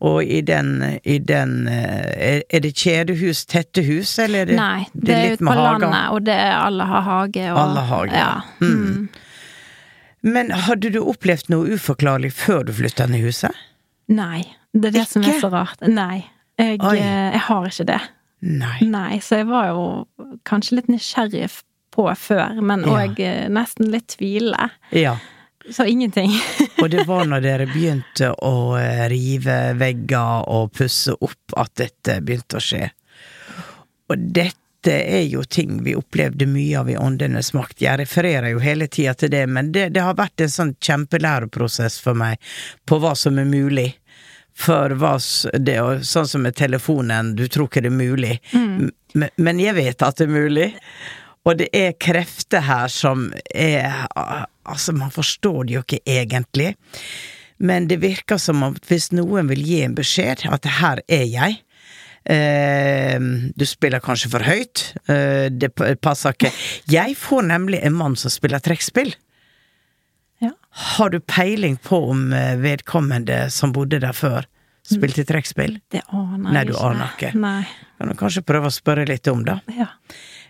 Og 0.04 0.18
i 0.26 0.40
den, 0.44 0.72
i 1.08 1.16
den 1.22 1.52
eh, 1.70 2.08
er, 2.28 2.40
er 2.52 2.60
det 2.64 2.74
kjedehus, 2.76 3.44
tette 3.48 3.80
hus, 3.86 4.10
eller 4.20 4.42
er 4.44 4.50
det, 4.50 4.56
Nei, 4.58 4.82
det, 4.92 5.14
er 5.14 5.22
litt 5.30 5.38
ute 5.40 5.46
på 5.48 5.54
hager? 5.54 5.78
landet, 5.86 6.08
og 6.12 6.26
det 6.26 6.34
er 6.44 6.56
alle 6.58 6.88
har 6.90 7.06
hage. 7.08 7.44
Og, 7.52 7.60
Alle 7.62 7.84
hage, 7.92 8.18
Ja. 8.18 8.32
Mm. 8.60 8.74
Mm. 8.74 9.08
Men 10.34 10.50
hadde 10.64 10.88
du 10.94 11.02
opplevd 11.04 11.50
noe 11.52 11.74
uforklarlig 11.76 12.30
før 12.32 12.62
du 12.64 12.72
flytta 12.72 13.04
inn 13.08 13.16
i 13.18 13.22
huset? 13.26 13.52
Nei, 14.08 14.42
det 14.72 14.90
er 14.90 14.94
det 14.98 15.06
som 15.10 15.24
er 15.28 15.36
så 15.40 15.50
rart. 15.52 15.80
Nei, 15.84 16.22
jeg, 16.60 16.78
eh, 16.80 17.34
jeg 17.34 17.42
har 17.48 17.66
ikke 17.68 17.86
det. 17.92 18.00
Nei. 18.44 18.78
Nei, 18.88 19.18
så 19.24 19.40
jeg 19.42 19.48
var 19.48 19.68
jo 19.72 19.84
kanskje 20.48 20.78
litt 20.80 20.88
nysgjerrig 20.92 21.48
på 21.94 22.08
før, 22.18 22.56
men 22.60 22.84
Ja. 22.88 23.04
nesten 23.52 23.92
litt 23.92 24.16
tvilende. 24.16 24.70
Ja. 24.92 25.16
Så 25.70 25.84
ingenting. 25.88 26.30
Og 26.82 26.90
det 26.92 27.06
var 27.08 27.24
når 27.28 27.40
dere 27.44 27.66
begynte 27.70 28.32
å 28.44 28.74
eh, 28.76 29.06
rive 29.08 29.56
vegger 29.80 30.44
og 30.52 30.72
pusse 30.76 31.14
opp 31.24 31.56
at 31.56 31.72
dette 31.80 32.18
begynte 32.20 32.60
å 32.60 32.64
skje. 32.64 32.90
Og 34.12 34.26
dette 34.36 34.92
er 34.92 35.22
jo 35.24 35.40
ting 35.48 35.78
vi 35.86 35.94
opplevde 35.96 36.44
mye 36.50 36.76
av 36.82 36.90
i 36.92 36.96
Åndenes 37.00 37.54
makt. 37.56 37.80
Jeg 37.80 38.02
refererer 38.02 38.50
jo 38.52 38.60
hele 38.60 38.84
tida 38.92 39.14
til 39.16 39.32
det, 39.32 39.46
men 39.48 39.72
det, 39.72 39.86
det 39.96 40.02
har 40.04 40.18
vært 40.18 40.44
en 40.44 40.52
sånn 40.52 40.74
kjempelæreprosess 40.84 41.96
for 42.04 42.18
meg 42.20 42.36
på 42.84 42.98
hva 43.00 43.14
som 43.16 43.40
er 43.40 43.48
mulig. 43.48 43.94
For 44.54 44.92
hva 45.00 45.16
det, 45.58 45.78
Sånn 46.06 46.28
som 46.30 46.44
med 46.44 46.54
telefonen, 46.60 47.32
du 47.34 47.46
tror 47.50 47.66
ikke 47.70 47.82
det 47.86 47.90
er 47.90 47.96
mulig, 47.96 48.36
Mm. 48.52 48.90
men, 49.14 49.30
men 49.40 49.58
jeg 49.62 49.74
vet 49.80 50.02
at 50.04 50.20
det 50.20 50.28
er 50.28 50.34
mulig. 50.36 50.68
Og 51.48 51.58
det 51.58 51.70
er 51.76 51.96
krefter 52.00 52.62
her 52.68 52.92
som 52.92 53.30
er 53.54 54.04
Altså, 54.64 54.94
man 54.96 55.12
forstår 55.14 55.64
det 55.64 55.76
jo 55.76 55.84
ikke 55.84 56.02
egentlig. 56.06 56.74
Men 57.58 57.88
det 57.88 58.00
virker 58.02 58.40
som 58.40 58.62
om 58.66 58.76
hvis 58.88 59.10
noen 59.14 59.48
vil 59.52 59.62
gi 59.64 59.82
en 59.84 59.94
beskjed, 59.96 60.46
at 60.50 60.74
her 60.80 61.04
er 61.08 61.28
jeg 61.28 61.60
Uh, 62.24 63.20
Du 63.52 63.66
spiller 63.68 64.00
kanskje 64.00 64.30
for 64.32 64.40
høyt. 64.40 64.80
Uh, 65.10 65.52
det 65.52 65.74
passer 66.00 66.32
ikke. 66.32 66.48
Jeg 66.88 67.18
får 67.20 67.42
nemlig 67.50 67.82
en 67.84 67.92
mann 67.98 68.16
som 68.16 68.32
spiller 68.32 68.62
trekkspill. 68.64 69.12
Ja. 70.40 70.54
Har 70.96 71.10
du 71.12 71.18
peiling 71.20 71.76
på 71.76 72.00
om 72.10 72.32
eh, 72.32 72.56
vedkommende 72.58 73.50
som 73.50 73.72
bodde 73.72 74.00
der 74.02 74.12
før, 74.16 74.48
spilte 74.84 75.22
trekkspill? 75.24 75.78
Det 75.92 76.02
aner 76.08 76.50
Nei, 76.56 76.64
du 76.68 76.74
aner 76.76 77.12
ikke. 77.14 77.30
Nei. 77.38 77.62
Kan 78.00 78.10
du 78.10 78.16
kanskje 78.18 78.42
prøve 78.44 78.68
å 78.68 78.74
spørre 78.74 79.06
litt 79.08 79.28
om 79.30 79.44
det? 79.46 79.54
Ja. 79.76 79.92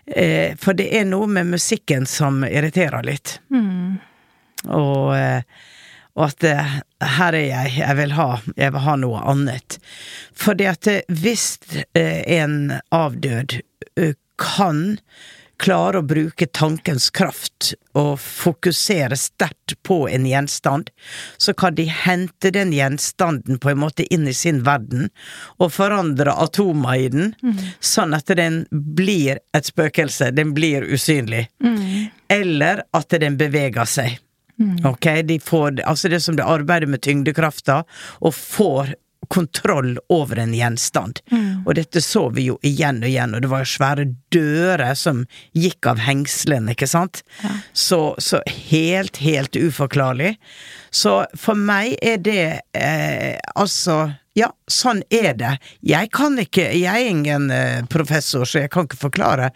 Eh, 0.07 0.55
for 0.61 0.77
det 0.77 0.89
er 0.97 1.05
noe 1.09 1.27
med 1.27 1.49
musikken 1.55 2.05
som 2.05 2.43
irriterer 2.45 3.05
litt. 3.05 3.39
Mm. 3.53 3.97
Og, 4.67 5.15
eh, 5.17 5.41
og 6.15 6.27
at 6.29 6.45
eh, 6.47 6.75
her 7.17 7.37
er 7.37 7.47
jeg, 7.47 7.73
jeg 7.79 7.97
vil 7.99 8.15
ha, 8.17 8.27
jeg 8.55 8.75
vil 8.75 8.85
ha 8.85 8.97
noe 9.01 9.23
annet. 9.33 9.79
Fordi 10.37 10.69
at 10.69 10.91
eh, 10.91 11.01
hvis 11.09 11.47
en 11.93 12.77
avdød 12.95 13.59
kan 14.41 14.99
klare 15.61 16.01
å 16.01 16.05
bruke 16.05 16.47
tankens 16.47 17.09
kraft 17.15 17.73
og 17.95 18.19
fokusere 18.19 19.15
sterkt 19.19 19.75
på 19.87 20.05
en 20.11 20.25
gjenstand, 20.27 20.89
så 21.37 21.53
kan 21.57 21.75
de 21.77 21.87
hente 21.89 22.51
den 22.51 22.73
gjenstanden 22.75 23.59
på 23.59 23.71
en 23.71 23.81
måte 23.83 24.05
inn 24.13 24.27
i 24.27 24.35
sin 24.35 24.63
verden 24.67 25.09
og 25.57 25.71
forandre 25.75 26.35
atomer 26.45 26.99
i 26.99 27.07
den, 27.13 27.33
sånn 27.79 28.13
at 28.17 28.27
den 28.35 28.65
blir 28.71 29.39
et 29.55 29.71
spøkelse, 29.71 30.31
den 30.35 30.53
blir 30.57 30.83
usynlig. 30.83 31.47
Eller 32.29 32.83
at 32.95 33.09
den 33.21 33.37
beveger 33.37 33.85
seg. 33.89 34.19
Ok, 34.87 35.07
de 35.27 35.39
får, 35.43 35.81
altså 35.83 36.09
det 36.09 36.21
som 36.23 36.35
det 36.37 36.45
arbeider 36.47 36.87
med 36.87 37.01
tyngdekrafta, 37.03 37.81
og 38.23 38.35
får 38.35 38.95
kontroll 39.31 39.95
over 40.09 40.39
en 40.41 40.53
gjenstand. 40.55 41.21
Og 41.65 41.75
dette 41.77 42.01
så 42.01 42.27
vi 42.35 42.47
jo 42.49 42.57
igjen 42.65 43.03
og 43.03 43.09
igjen, 43.09 43.35
og 43.35 43.43
det 43.43 43.51
var 43.51 43.63
jo 43.63 43.71
svære 43.75 44.07
dører 44.33 44.93
som 44.99 45.23
gikk 45.53 45.89
av 45.91 46.01
hengslene, 46.05 46.75
ikke 46.75 46.89
sant? 46.89 47.23
Så, 47.73 48.15
så 48.17 48.41
helt, 48.71 49.17
helt 49.23 49.55
uforklarlig. 49.55 50.35
Så 50.91 51.23
for 51.39 51.59
meg 51.59 51.97
er 52.01 52.21
det 52.23 52.45
eh, 52.77 53.35
altså 53.55 54.05
ja, 54.35 54.49
sånn 54.67 54.99
er 55.15 55.31
det. 55.39 55.53
Jeg 55.87 56.09
kan 56.15 56.35
ikke 56.41 56.65
Jeg 56.75 56.91
er 56.91 57.07
ingen 57.07 57.47
eh, 57.55 57.85
professor, 57.87 58.43
så 58.43 58.65
jeg 58.65 58.71
kan 58.73 58.87
ikke 58.87 58.99
forklare 59.05 59.51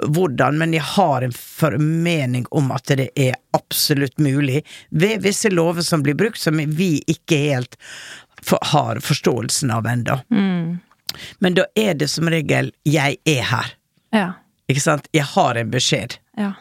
hvordan, 0.00 0.56
men 0.56 0.72
jeg 0.72 0.86
har 0.94 1.26
en 1.26 1.34
formening 1.36 2.46
om 2.56 2.72
at 2.72 2.94
det 2.96 3.10
er 3.12 3.36
absolutt 3.52 4.16
mulig, 4.16 4.62
ved 4.88 5.20
visse 5.26 5.52
lover 5.52 5.84
som 5.84 6.04
blir 6.04 6.16
brukt, 6.16 6.40
som 6.40 6.56
vi 6.56 6.94
ikke 7.12 7.42
helt 7.42 7.76
for, 8.44 8.58
har 8.62 9.00
forståelsen 9.00 9.70
av 9.74 9.86
ennå. 9.86 10.18
Men 11.38 11.54
da 11.54 11.64
er 11.76 11.94
det 11.94 12.08
som 12.10 12.28
regel 12.28 12.72
'jeg 12.84 13.16
er 13.26 13.42
her', 13.42 13.72
Ja. 14.12 14.32
ikke 14.68 14.80
sant? 14.80 15.08
Jeg 15.12 15.24
har 15.24 15.54
en 15.56 15.70
beskjed. 15.70 16.16
Ja. 16.36 16.52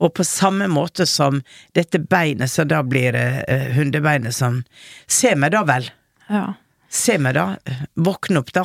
Og 0.00 0.14
på 0.14 0.24
samme 0.24 0.66
måte 0.68 1.06
som 1.06 1.42
dette 1.74 1.98
beinet 1.98 2.50
som 2.50 2.68
da 2.68 2.82
blir 2.82 3.14
eh, 3.14 3.72
hundebeinet 3.74 4.34
som 4.34 4.64
Se 5.06 5.34
meg 5.34 5.52
da 5.52 5.62
vel! 5.64 5.90
Ja. 6.28 6.54
Se 6.88 7.18
meg 7.18 7.34
da! 7.34 7.56
Våkne 7.96 8.38
opp, 8.38 8.52
da! 8.52 8.64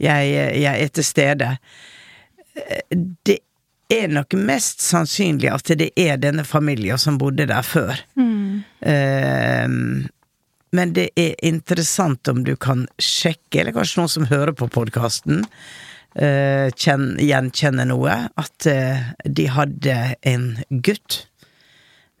Jeg, 0.00 0.60
jeg 0.60 0.82
er 0.82 0.88
til 0.88 1.04
stede. 1.04 1.58
Det 3.24 3.38
er 3.90 4.08
nok 4.08 4.32
mest 4.34 4.80
sannsynlig 4.80 5.50
at 5.52 5.64
det 5.78 5.90
er 5.96 6.16
denne 6.16 6.44
familien 6.44 6.98
som 6.98 7.18
bodde 7.18 7.46
der 7.46 7.62
før. 7.62 7.98
Eh, 8.80 9.68
men 10.76 10.92
det 10.96 11.10
er 11.18 11.34
interessant 11.46 12.28
om 12.30 12.44
du 12.46 12.54
kan 12.56 12.86
sjekke, 13.02 13.60
eller 13.60 13.74
kanskje 13.76 14.00
noen 14.00 14.12
som 14.12 14.28
hører 14.30 14.54
på 14.56 14.68
podkasten, 14.70 15.46
gjenkjenner 16.10 17.86
noe, 17.86 18.14
at 18.34 18.66
uh, 18.66 19.10
de 19.24 19.44
hadde 19.46 19.96
en 20.26 20.46
gutt. 20.70 21.20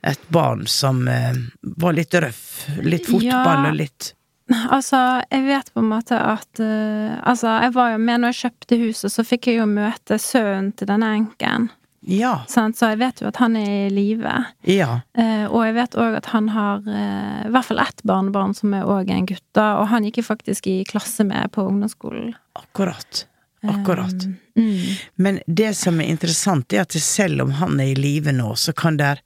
Et 0.06 0.28
barn 0.32 0.62
som 0.70 1.02
uh, 1.10 1.34
var 1.82 1.96
litt 1.98 2.14
røff. 2.14 2.68
Litt 2.82 3.10
fotball 3.10 3.66
Ja. 3.66 3.68
og 3.72 3.76
litt 3.80 4.14
Altså, 4.50 5.22
jeg 5.30 5.44
vet 5.46 5.68
på 5.70 5.78
en 5.78 5.90
måte 5.92 6.16
at 6.18 6.58
eh, 6.58 7.12
Altså, 7.22 7.52
jeg 7.62 7.74
var 7.76 7.92
jo 7.92 8.00
med 8.02 8.22
når 8.22 8.32
jeg 8.32 8.40
kjøpte 8.40 8.78
huset, 8.80 9.12
så 9.14 9.22
fikk 9.22 9.46
jeg 9.46 9.60
jo 9.60 9.66
møte 9.70 10.18
sønnen 10.18 10.72
til 10.74 10.90
denne 10.90 11.12
enken. 11.20 11.68
Ja. 12.00 12.44
Sånn, 12.48 12.72
Så 12.72 12.92
jeg 12.94 13.00
vet 13.02 13.20
jo 13.20 13.28
at 13.28 13.40
han 13.42 13.56
er 13.60 13.72
i 13.86 13.90
live. 13.92 14.32
Ja. 14.64 15.00
Eh, 15.12 15.44
og 15.46 15.66
jeg 15.66 15.76
vet 15.76 15.96
òg 16.00 16.16
at 16.20 16.30
han 16.32 16.48
har 16.54 16.86
eh, 16.88 17.42
i 17.46 17.50
hvert 17.52 17.68
fall 17.68 17.82
ett 17.82 18.00
barnebarn 18.08 18.54
som 18.56 18.72
er 18.76 18.88
òg 18.88 19.10
en 19.12 19.28
gutt, 19.28 19.44
da, 19.56 19.74
og 19.80 19.90
han 19.92 20.06
gikk 20.08 20.22
jo 20.22 20.30
faktisk 20.30 20.70
i 20.70 20.78
klasse 20.88 21.26
med 21.28 21.52
på 21.52 21.66
ungdomsskolen. 21.68 22.32
Akkurat. 22.56 23.26
Akkurat. 23.62 24.24
Mm. 24.56 24.96
Men 25.20 25.40
det 25.46 25.74
som 25.76 26.00
er 26.00 26.08
interessant, 26.08 26.72
er 26.72 26.86
at 26.86 26.96
selv 26.96 27.44
om 27.44 27.52
han 27.60 27.80
er 27.80 27.92
i 27.92 27.98
live 27.98 28.32
nå, 28.32 28.54
så 28.56 28.72
kan 28.72 28.96
det 28.96 29.18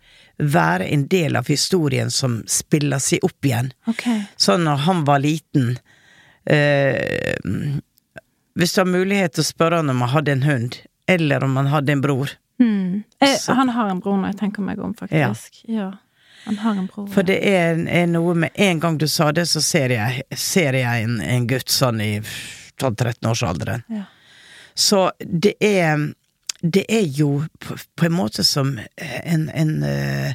være 0.42 0.88
en 0.90 1.06
del 1.06 1.38
av 1.38 1.46
historien 1.46 2.10
som 2.10 2.40
spiller 2.50 2.98
seg 2.98 3.22
opp 3.22 3.46
igjen. 3.46 3.70
Okay. 3.86 4.24
Sånn 4.34 4.66
når 4.66 4.82
han 4.88 5.04
var 5.06 5.22
liten 5.22 5.76
eh, 6.50 7.06
Hvis 8.58 8.74
du 8.74 8.80
har 8.80 8.90
mulighet 8.90 9.36
til 9.36 9.44
å 9.44 9.46
spørre 9.46 9.78
han 9.78 9.94
om 9.94 10.02
han 10.02 10.10
hadde 10.16 10.34
en 10.34 10.48
hund, 10.48 10.80
eller 11.06 11.46
om 11.46 11.54
han 11.60 11.70
hadde 11.70 11.94
en 11.94 12.02
bror 12.02 12.34
Mm. 12.60 13.02
Jeg, 13.20 13.38
han 13.56 13.68
har 13.74 13.88
en 13.90 14.00
bror 14.00 14.16
når 14.20 14.32
jeg 14.32 14.38
tenker 14.44 14.62
meg 14.62 14.78
om, 14.78 14.92
faktisk. 14.94 15.62
Ja. 15.68 15.92
Han 16.44 16.58
har 16.60 16.76
en 16.76 16.86
bror. 16.86 17.06
For 17.10 17.22
det 17.26 17.38
er, 17.48 17.78
er 17.88 18.06
noe 18.06 18.34
med 18.36 18.50
En 18.60 18.80
gang 18.80 18.98
du 19.00 19.06
sa 19.08 19.30
det, 19.32 19.46
så 19.48 19.62
ser 19.64 19.90
jeg, 19.96 20.22
ser 20.36 20.76
jeg 20.76 21.04
en, 21.06 21.20
en 21.24 21.46
gutt 21.50 21.72
sånn 21.72 22.00
i 22.04 22.20
12-13-årsalderen. 22.80 23.82
Ja. 23.88 24.04
Så 24.74 25.10
det 25.20 25.54
er 25.60 26.12
Det 26.64 26.84
er 26.88 27.02
jo 27.04 27.44
på, 27.60 27.74
på 27.96 28.06
en 28.06 28.12
måte 28.16 28.44
som 28.44 28.78
en, 28.96 29.48
en 29.52 29.82
eh, 29.84 30.32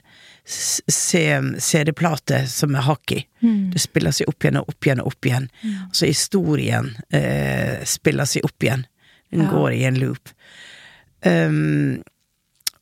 CD-plate 0.99 2.43
som 2.47 2.75
er 2.75 2.85
hakk 2.85 3.11
i. 3.15 3.23
Mm. 3.41 3.69
Det 3.73 3.81
spiller 3.81 4.13
seg 4.15 4.29
opp 4.29 4.43
igjen 4.45 4.59
og 4.61 4.69
opp 4.69 4.85
igjen 4.87 5.01
og 5.03 5.07
opp 5.11 5.25
igjen. 5.29 5.47
Så 5.93 6.05
historien 6.09 6.91
eh, 7.13 7.79
spiller 7.89 8.29
seg 8.29 8.45
opp 8.47 8.63
igjen. 8.65 8.85
Den 9.31 9.45
Ja. 9.45 9.49
går 9.51 9.71
i 9.73 9.83
en 9.85 9.99
loop. 9.99 10.29
Um, 11.25 12.01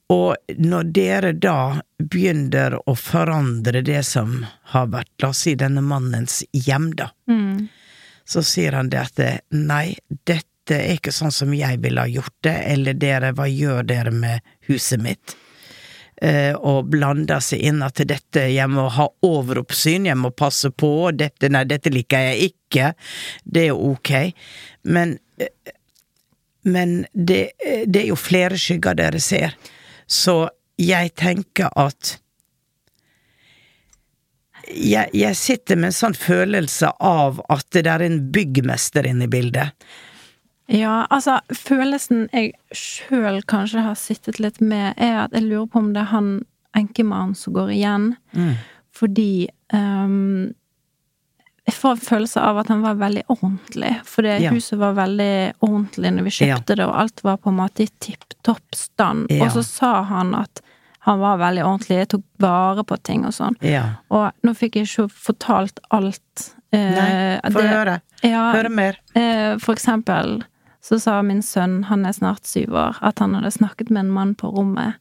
og 0.10 0.36
når 0.56 0.92
dere 0.96 1.32
da 1.36 1.82
begynner 2.00 2.78
å 2.88 2.94
forandre 2.96 3.82
det 3.84 4.04
som 4.08 4.46
har 4.72 4.88
vært, 4.94 5.10
la 5.22 5.32
oss 5.34 5.42
si, 5.44 5.56
denne 5.60 5.82
mannens 5.84 6.44
hjem, 6.54 6.94
da, 6.96 7.10
Mm. 7.28 7.68
så 8.26 8.44
sier 8.44 8.72
han 8.78 8.90
det 8.90 9.00
at 9.02 9.20
nei, 9.52 9.98
dette 10.26 10.76
er 10.76 10.96
ikke 10.96 11.12
sånn 11.16 11.32
som 11.32 11.52
jeg 11.54 11.82
ville 11.84 12.00
ha 12.00 12.08
gjort 12.08 12.36
det, 12.44 12.56
eller 12.72 12.94
dere, 12.94 13.34
hva 13.34 13.48
gjør 13.52 13.84
dere 13.88 14.12
med 14.12 14.42
huset 14.68 15.00
mitt? 15.02 15.36
Eh, 16.22 16.54
og 16.56 16.88
blander 16.90 17.40
seg 17.40 17.60
inn 17.62 17.84
at 17.86 18.00
dette, 18.10 18.48
jeg 18.50 18.68
må 18.70 18.88
ha 18.90 19.08
overoppsyn, 19.22 20.08
jeg 20.10 20.18
må 20.18 20.32
passe 20.32 20.72
på, 20.72 21.12
dette, 21.14 21.50
nei, 21.50 21.64
dette 21.70 21.92
liker 21.94 22.32
jeg 22.32 22.52
ikke, 22.54 22.94
det 23.46 23.68
er 23.68 23.76
ok, 23.78 24.14
men 24.90 25.20
eh, 25.38 25.52
men 26.68 27.00
det, 27.14 27.52
det 27.88 28.04
er 28.04 28.10
jo 28.12 28.20
flere 28.20 28.60
skygger 28.60 28.98
dere 29.00 29.22
ser, 29.24 29.56
så 30.08 30.48
jeg 30.78 31.14
tenker 31.18 31.72
at 31.80 32.18
jeg, 34.68 35.10
jeg 35.16 35.36
sitter 35.40 35.80
med 35.80 35.92
en 35.92 35.96
sånn 35.96 36.18
følelse 36.18 36.92
av 37.04 37.40
at 37.54 37.66
det 37.76 37.88
er 37.88 38.04
en 38.04 38.20
byggmester 38.36 39.08
inne 39.08 39.28
i 39.28 39.32
bildet. 39.32 39.88
Ja, 40.68 41.06
altså, 41.08 41.40
følelsen 41.56 42.26
jeg 42.34 42.52
sjøl 42.76 43.40
kanskje 43.48 43.86
har 43.86 43.96
sittet 43.96 44.42
litt 44.44 44.60
med, 44.60 44.98
er 45.00 45.24
at 45.24 45.36
jeg 45.36 45.48
lurer 45.48 45.70
på 45.72 45.80
om 45.80 45.94
det 45.96 46.04
er 46.04 46.12
han 46.12 46.32
enkemannen 46.76 47.38
som 47.40 47.56
går 47.56 47.72
igjen. 47.78 48.10
Fordi 48.98 49.48
ehm, 49.74 50.52
Jeg 51.68 51.76
får 51.76 51.92
en 51.98 51.98
følelse 52.08 52.42
av 52.42 52.58
at 52.62 52.70
han 52.72 52.82
var 52.82 52.96
veldig 52.96 53.24
ordentlig. 53.34 53.90
For 54.08 54.24
det 54.24 54.38
Ja. 54.42 54.52
huset 54.56 54.80
var 54.80 54.94
veldig 54.96 55.54
ordentlig 55.62 56.12
når 56.16 56.24
vi 56.24 56.30
kjøpte 56.38 56.76
det, 56.80 56.86
og 56.88 56.96
alt 56.96 57.24
var 57.24 57.38
på 57.38 57.50
en 57.52 57.58
måte 57.58 57.84
i 57.84 57.90
tipp 58.00 58.24
topp 58.44 58.76
stand. 58.76 59.28
Ja. 59.30 59.46
Og 59.46 59.52
så 59.52 59.64
sa 59.66 60.04
han 60.04 60.34
at 60.36 60.62
han 61.02 61.20
var 61.20 61.38
veldig 61.38 61.64
ordentlig, 61.64 61.98
jeg 62.00 62.10
tok 62.10 62.24
vare 62.40 62.84
på 62.84 62.98
ting 63.04 63.26
og 63.26 63.32
sånn. 63.34 63.56
Ja. 63.62 63.84
Og 64.12 64.32
nå 64.44 64.54
fikk 64.56 64.76
jeg 64.76 64.88
ikke 64.88 65.10
fortalt 65.12 65.80
alt. 65.92 66.54
eh, 66.74 66.92
Nei, 66.92 67.52
få 67.52 67.62
høre. 67.64 68.02
Ja, 68.24 68.52
Høre 68.54 68.70
mer. 68.70 68.98
Eh, 69.16 69.58
For 69.58 69.74
eksempel 69.76 70.44
så 70.84 71.00
sa 71.02 71.22
min 71.22 71.42
sønn, 71.42 71.84
han 71.86 72.06
er 72.06 72.12
snart 72.12 72.46
syv 72.46 72.70
år, 72.76 72.98
at 73.02 73.20
han 73.20 73.34
hadde 73.36 73.52
snakket 73.52 73.90
med 73.90 74.06
en 74.06 74.12
mann 74.12 74.36
på 74.36 74.54
rommet. 74.54 74.96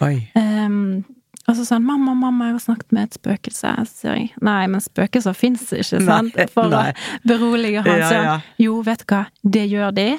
Oi. 0.00 0.28
Ehm, 0.36 1.04
og 1.48 1.56
så 1.56 1.64
sa 1.66 1.74
han 1.76 1.84
'mamma, 1.86 2.14
mamma, 2.14 2.44
jeg 2.46 2.52
har 2.54 2.60
snakket 2.60 2.92
med 2.92 3.02
et 3.02 3.18
spøkelse'. 3.18 3.86
Så 3.86 4.00
sier 4.00 4.14
jeg 4.14 4.30
'nei, 4.42 4.66
men 4.66 4.80
spøkelser 4.80 5.34
fins 5.34 5.72
ikke', 5.72 6.04
sant? 6.04 6.36
Nei, 6.36 6.46
For 6.46 6.68
nei. 6.68 6.92
å 6.92 7.28
berolige 7.28 7.82
han. 7.82 7.98
Ja, 7.98 8.08
Så 8.08 8.14
ja. 8.22 8.40
jo, 8.58 8.82
vet 8.82 8.98
du 9.06 9.14
hva, 9.14 9.26
det 9.44 9.70
gjør 9.70 9.94
de. 9.94 10.18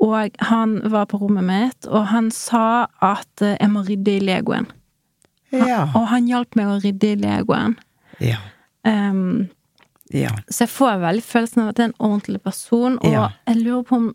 og 0.00 0.30
han 0.40 0.80
var 0.90 1.06
på 1.06 1.18
rommet 1.20 1.44
mitt, 1.44 1.86
og 1.86 2.06
han 2.06 2.30
sa 2.30 2.86
at 3.00 3.40
eh, 3.42 3.56
jeg 3.60 3.70
må 3.70 3.80
rydde 3.86 4.16
i 4.16 4.20
legoen. 4.20 4.66
Ja. 5.52 5.84
Og 5.94 6.08
han 6.08 6.26
hjalp 6.26 6.56
meg 6.56 6.66
å 6.66 6.80
rydde 6.82 7.12
i 7.12 7.16
legoen. 7.16 7.76
Ja. 8.20 8.36
Um, 8.84 9.48
Ja. 10.12 10.28
så 10.50 10.58
jeg 10.66 10.68
får 10.68 11.00
veldig 11.00 11.22
følelsen 11.22 11.62
av 11.62 11.68
at 11.68 11.76
det 11.76 11.82
er 11.82 11.88
en 11.88 11.94
ordentlig 12.10 12.42
person, 12.42 12.98
og 12.98 13.12
Ja. 13.12 13.28
jeg 13.46 13.56
lurer 13.64 13.82
på 13.84 13.96
om 13.96 14.14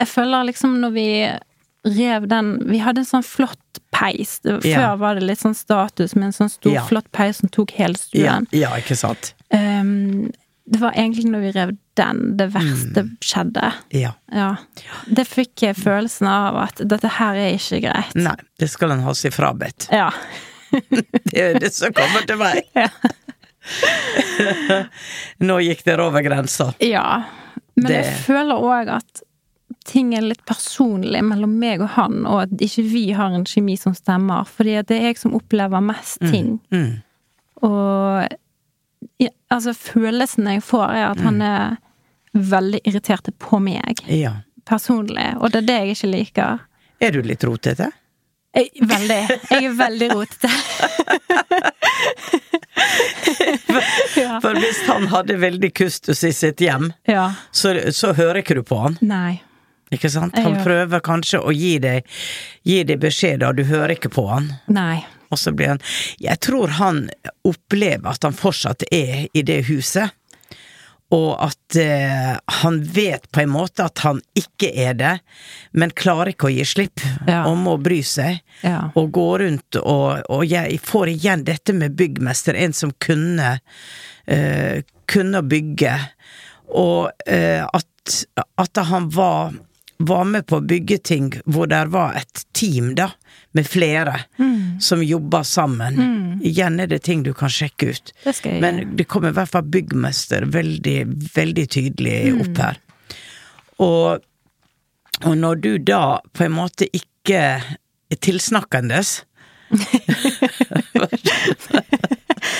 Jeg 0.00 0.08
føler 0.08 0.44
liksom 0.46 0.78
når 0.80 0.90
vi 0.92 1.38
rev 1.84 2.28
den 2.28 2.58
Vi 2.70 2.78
hadde 2.78 2.98
en 2.98 3.04
sånn 3.04 3.24
flott 3.24 3.77
peis. 3.98 4.38
Før 4.44 4.64
Ja. 4.64 4.94
Var 4.96 5.14
det 5.18 5.22
litt 5.28 5.40
sånn 5.42 5.54
status 5.58 6.14
med 6.14 6.30
en 6.30 6.36
sånn 6.36 6.50
stor, 6.52 6.72
Ja. 6.72 6.84
flott 6.86 7.10
peis 7.12 7.38
som 7.42 7.48
tok 7.48 7.70
hele 7.78 7.96
Ja, 8.12 8.38
stuen. 8.38 8.46
ja, 8.52 8.70
ikke 8.78 8.96
sant? 8.96 9.34
Um, 9.50 10.30
det 10.70 10.80
var 10.82 10.92
egentlig 10.92 11.24
når 11.32 11.40
vi 11.46 11.52
rev 11.58 11.70
den, 11.96 12.36
det 12.36 12.50
verste 12.52 13.02
Mm. 13.02 13.16
skjedde. 13.24 13.72
Ja. 13.90 14.12
Ja. 14.30 14.56
Det 15.10 15.24
fikk 15.26 15.62
jeg 15.62 15.76
følelsen 15.76 16.28
av 16.28 16.56
at 16.56 16.76
dette 16.76 17.08
her 17.08 17.34
er 17.34 17.54
ikke 17.56 17.80
greit. 17.82 18.14
Nei, 18.14 18.36
det 18.58 18.68
skal 18.70 18.92
en 18.92 19.00
ha 19.00 19.12
seg 19.14 19.32
frabedt. 19.32 19.88
Ja. 19.90 20.10
Det 21.24 21.38
er 21.40 21.58
det 21.58 21.72
som 21.72 21.90
kommer 21.92 22.26
til 22.26 22.36
meg. 22.36 22.62
Ja. 22.76 22.88
Nå 25.44 25.58
gikk 25.64 25.82
dere 25.86 26.04
over 26.08 26.22
grensa. 26.24 26.74
ja. 26.80 27.24
Men 27.78 27.86
Det- 27.86 28.04
jeg 28.04 28.14
føler 28.26 28.58
òg 28.58 28.88
at 28.96 29.22
ting 29.88 30.12
er 30.16 30.22
litt 30.26 30.42
personlig 30.48 31.22
mellom 31.24 31.54
meg 31.60 31.80
og 31.84 31.90
han, 31.96 32.22
og 32.28 32.42
at 32.44 32.50
ikke 32.64 32.84
vi 32.92 33.04
har 33.16 33.32
en 33.34 33.46
kjemi 33.48 33.76
som 33.80 33.94
stemmer. 33.96 34.44
Fordi 34.48 34.76
det 34.88 34.96
er 34.98 35.06
jeg 35.10 35.18
som 35.22 35.36
opplever 35.38 35.80
mest 35.84 36.20
ting. 36.28 36.58
Mm. 36.74 36.92
Og 37.66 38.26
ja, 39.22 39.30
altså, 39.54 39.72
følelsen 39.74 40.46
jeg 40.52 40.62
får, 40.66 40.88
er 40.94 41.06
at 41.10 41.18
Mm. 41.22 41.24
han 41.24 41.42
er 41.42 41.76
veldig 42.34 42.80
irritert 42.86 43.30
på 43.40 43.58
meg. 43.64 43.94
Ja. 44.12 44.32
Personlig. 44.68 45.30
Og 45.40 45.50
det 45.52 45.62
er 45.64 45.68
det 45.70 45.78
jeg 45.80 45.88
ikke 45.96 46.12
liker. 46.12 46.58
Er 47.00 47.10
du 47.16 47.22
litt 47.22 47.44
rotete? 47.48 47.88
Jeg, 48.54 48.70
veldig. 48.80 49.22
Jeg 49.50 49.64
er 49.68 49.74
veldig 49.78 50.08
rotete. 50.12 50.48
ja. 54.16 54.38
For 54.42 54.54
hvis 54.58 54.80
han 54.88 55.06
hadde 55.12 55.36
veldig 55.40 55.70
kustus 55.76 56.24
i 56.24 56.32
sitt 56.34 56.60
hjem, 56.64 56.90
ja. 57.08 57.30
så, 57.50 57.74
så 57.94 58.12
hører 58.18 58.40
ikke 58.42 58.54
du 58.58 58.62
på 58.66 58.78
han. 58.82 58.98
Nei. 59.04 59.38
Ikke 59.94 60.10
sant? 60.12 60.36
Han 60.38 60.58
prøver 60.64 61.02
kanskje 61.04 61.40
å 61.40 61.54
gi 61.54 61.76
deg, 61.82 62.06
gi 62.66 62.82
deg 62.88 63.00
beskjed, 63.02 63.44
og 63.46 63.58
du 63.58 63.64
hører 63.68 63.96
ikke 63.96 64.12
på 64.12 64.26
han. 64.30 64.52
Nei. 64.72 65.00
Og 65.28 65.36
så 65.36 65.52
blir 65.52 65.74
han 65.74 65.82
Jeg 66.16 66.40
tror 66.40 66.72
han 66.78 67.02
opplever 67.44 68.14
at 68.14 68.24
han 68.24 68.36
fortsatt 68.36 68.86
er 68.90 69.26
i 69.32 69.44
det 69.44 69.62
huset. 69.68 70.14
Og 71.12 71.30
at 71.40 71.76
eh, 71.80 72.34
han 72.60 72.82
vet 72.84 73.30
på 73.32 73.40
en 73.40 73.52
måte 73.54 73.86
at 73.86 74.02
han 74.04 74.18
ikke 74.36 74.68
er 74.76 74.96
det, 74.98 75.14
men 75.72 75.94
klarer 75.96 76.34
ikke 76.34 76.50
å 76.50 76.52
gi 76.52 76.66
slipp. 76.68 77.00
Ja. 77.24 77.46
Og 77.48 77.56
må 77.56 77.78
bry 77.80 78.02
seg. 78.04 78.42
Ja. 78.60 78.90
Og 78.92 79.08
gå 79.16 79.28
rundt 79.40 79.78
og, 79.80 80.20
og 80.28 80.44
jeg 80.44 80.76
får 80.84 81.14
igjen 81.14 81.46
dette 81.48 81.72
med 81.76 81.96
byggmester, 81.96 82.58
en 82.60 82.76
som 82.76 82.92
kunne 83.00 83.56
eh, 84.28 84.84
kunne 85.08 85.42
bygge. 85.42 85.94
Og 86.76 87.10
eh, 87.26 87.64
at, 87.64 88.18
at 88.60 88.82
han 88.90 89.08
var, 89.14 89.56
var 89.98 90.24
med 90.30 90.46
på 90.46 90.56
å 90.60 90.64
bygge 90.70 90.98
ting 91.02 91.32
hvor 91.44 91.66
det 91.70 91.80
var 91.90 92.14
et 92.20 92.44
team, 92.54 92.92
da, 92.94 93.10
med 93.56 93.66
flere, 93.66 94.14
som 94.80 95.00
jobba 95.02 95.40
sammen. 95.44 95.98
Igjen 96.46 96.78
er 96.80 96.86
det 96.90 97.00
ting 97.08 97.24
du 97.26 97.32
kan 97.34 97.50
sjekke 97.50 97.88
ut. 97.90 98.12
Det 98.24 98.34
Men 98.62 98.96
det 98.96 99.08
kommer 99.10 99.32
i 99.32 99.36
hvert 99.38 99.50
fall 99.50 99.66
byggmester 99.66 100.46
veldig, 100.54 100.98
veldig 101.34 101.66
tydelig 101.74 102.18
Mm. 102.32 102.40
opp 102.44 102.58
her. 102.62 102.78
Og, 103.78 104.22
og 105.24 105.34
når 105.38 105.54
du 105.64 105.72
da 105.78 106.20
på 106.34 106.44
en 106.46 106.52
måte 106.54 106.86
ikke 106.94 107.42
er 108.10 108.20
tilsnakkendes 108.22 109.24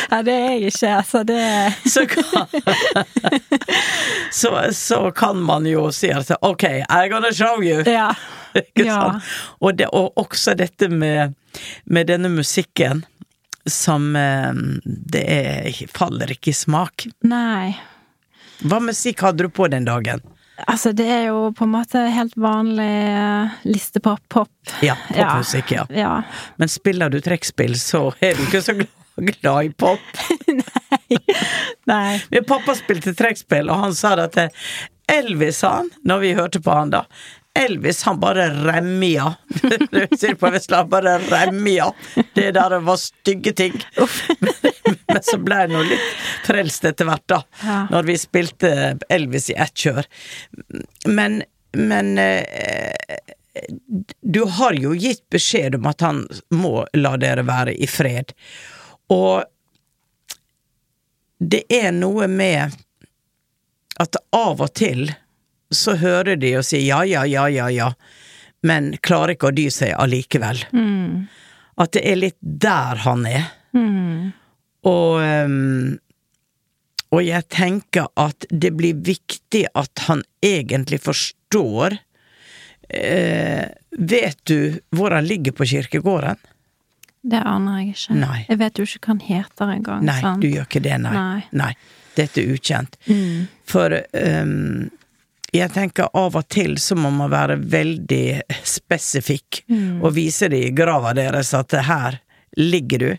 Ja, 0.08 0.22
det 0.24 0.32
er 0.32 0.46
jeg 0.54 0.72
ikke, 0.72 0.92
altså. 0.96 1.22
Det 1.28 1.42
så 1.94 2.06
kan, 2.06 2.24
så, 4.32 4.52
så 4.72 5.00
kan 5.16 5.42
man 5.44 5.66
jo 5.68 5.88
si 5.92 6.10
at 6.12 6.32
ok, 6.40 6.64
I'm 6.88 7.08
gonna 7.12 7.32
show 7.32 7.62
you. 7.62 7.84
Ja. 7.86 8.12
Ja. 8.74 9.20
Og, 9.60 9.76
det, 9.76 9.86
og 9.92 10.16
også 10.18 10.54
dette 10.58 10.88
med, 10.88 11.34
med 11.84 12.08
denne 12.08 12.30
musikken 12.32 13.04
som 13.68 14.16
eh, 14.16 14.56
Det 14.82 15.22
er, 15.28 15.68
faller 15.94 16.32
ikke 16.32 16.50
i 16.50 16.56
smak. 16.56 17.04
Nei. 17.28 17.76
Hva 18.64 18.80
musikk 18.82 19.22
hadde 19.22 19.46
du 19.46 19.52
på 19.54 19.68
den 19.70 19.86
dagen? 19.86 20.24
Altså, 20.66 20.90
det 20.96 21.06
er 21.06 21.28
jo 21.28 21.52
på 21.54 21.68
en 21.68 21.74
måte 21.76 22.00
helt 22.10 22.34
vanlig 22.40 22.88
eh, 23.12 23.58
listepop, 23.68 24.24
pop. 24.32 24.50
Ja, 24.82 24.96
popmusikk, 25.12 25.76
ja. 25.76 25.84
Ja. 25.94 26.14
Men 26.58 26.72
spiller 26.72 27.12
du 27.12 27.20
trekkspill, 27.22 27.76
så 27.78 28.08
er 28.18 28.34
du 28.34 28.42
ikke 28.48 28.64
så 28.64 28.74
glad, 28.80 28.97
glad 29.26 29.64
i 29.64 29.70
pop. 29.70 30.00
Nei. 31.90 32.20
Min 32.30 32.44
pappa 32.44 32.74
spilte 32.78 33.14
trekkspill, 33.16 33.70
og 33.72 33.84
han 33.86 33.96
sa 33.96 34.14
det 34.18 34.28
at 34.30 34.60
Elvis, 35.08 35.62
sa 35.62 35.78
han, 35.80 35.90
når 36.04 36.24
vi 36.24 36.32
hørte 36.36 36.60
på 36.60 36.74
han 36.74 36.90
da 36.92 37.06
Elvis, 37.58 38.02
han 38.02 38.20
bare 38.20 38.48
remja. 38.50 39.34
Du 39.90 40.16
sier 40.16 40.34
på 40.34 40.50
Vestland, 40.50 40.90
bare 40.90 41.18
remja. 41.18 41.90
Det 42.34 42.50
der 42.54 42.78
var 42.78 42.96
stygge 42.96 43.52
ting. 43.52 43.74
Men 45.08 45.22
så 45.22 45.38
ble 45.42 45.62
jeg 45.64 45.72
nå 45.72 45.82
litt 45.88 46.10
frelst 46.46 46.86
etter 46.86 47.08
hvert, 47.08 47.24
da. 47.26 47.40
Ja. 47.64 47.78
Når 47.90 48.06
vi 48.12 48.18
spilte 48.20 48.72
Elvis 49.10 49.50
i 49.50 49.56
ett 49.58 49.74
kjør. 49.74 50.06
Men, 51.08 51.42
men 51.76 52.14
eh, 52.20 52.94
du 54.22 54.42
har 54.58 54.76
jo 54.78 54.94
gitt 54.94 55.24
beskjed 55.32 55.80
om 55.80 55.88
at 55.90 56.04
han 56.04 56.22
må 56.54 56.86
la 56.96 57.16
dere 57.20 57.44
være 57.48 57.74
i 57.74 57.88
fred. 57.90 58.36
Og 59.14 59.44
det 61.38 61.62
er 61.70 61.92
noe 61.94 62.26
med 62.30 62.74
at 63.98 64.18
av 64.34 64.60
og 64.62 64.72
til 64.78 65.08
så 65.74 65.96
hører 66.00 66.38
de 66.40 66.54
og 66.58 66.64
sier 66.66 66.86
ja, 66.86 67.02
ja, 67.04 67.24
ja, 67.28 67.46
ja, 67.52 67.68
ja, 67.70 67.92
men 68.66 68.94
klarer 69.04 69.34
ikke 69.34 69.50
å 69.50 69.56
dy 69.56 69.68
seg 69.72 69.94
allikevel. 69.98 70.62
At 71.78 71.94
det 71.94 72.02
er 72.10 72.20
litt 72.20 72.38
der 72.40 73.02
han 73.04 73.26
er. 73.28 73.48
Og, 74.88 75.18
ehm, 75.22 75.98
og 77.12 77.22
jeg 77.24 77.48
tenker 77.52 78.08
at 78.18 78.48
det 78.50 78.72
blir 78.78 78.98
viktig 79.04 79.66
at 79.78 80.06
han 80.08 80.22
egentlig 80.44 81.00
forstår 81.04 81.98
eh, 82.88 83.66
Vet 83.98 84.38
du 84.46 84.78
hvor 84.94 85.10
han 85.10 85.26
ligger 85.26 85.52
på 85.56 85.66
kirkegården? 85.66 86.38
Det 87.22 87.40
aner 87.44 87.80
jeg 87.80 87.94
ikke. 87.94 88.18
Nei. 88.20 88.38
Jeg 88.48 88.60
vet 88.60 88.78
jo 88.78 88.86
ikke 88.86 89.00
hva 89.02 89.14
han 89.14 89.24
heter 89.26 89.72
engang. 89.74 90.04
Nei, 90.06 90.20
sant? 90.22 90.42
du 90.42 90.48
gjør 90.48 90.68
ikke 90.68 90.84
det, 90.84 90.98
nei. 91.02 91.14
Nei. 91.16 91.40
Nei. 91.62 91.72
Dette 92.18 92.42
er 92.42 92.54
ukjent. 92.54 92.96
For 93.68 93.94
um, 94.12 94.88
jeg 95.54 95.72
tenker 95.72 96.10
av 96.18 96.36
og 96.36 96.48
til 96.52 96.76
så 96.82 96.96
må 96.98 97.10
man 97.14 97.30
være 97.32 97.56
veldig 97.72 98.24
spesifikk 98.66 99.62
og 100.02 100.10
vise 100.16 100.50
det 100.52 100.60
i 100.66 100.72
grava 100.76 101.14
deres 101.16 101.54
at 101.56 101.72
her 101.88 102.18
ligger 102.58 102.98
du. 102.98 103.12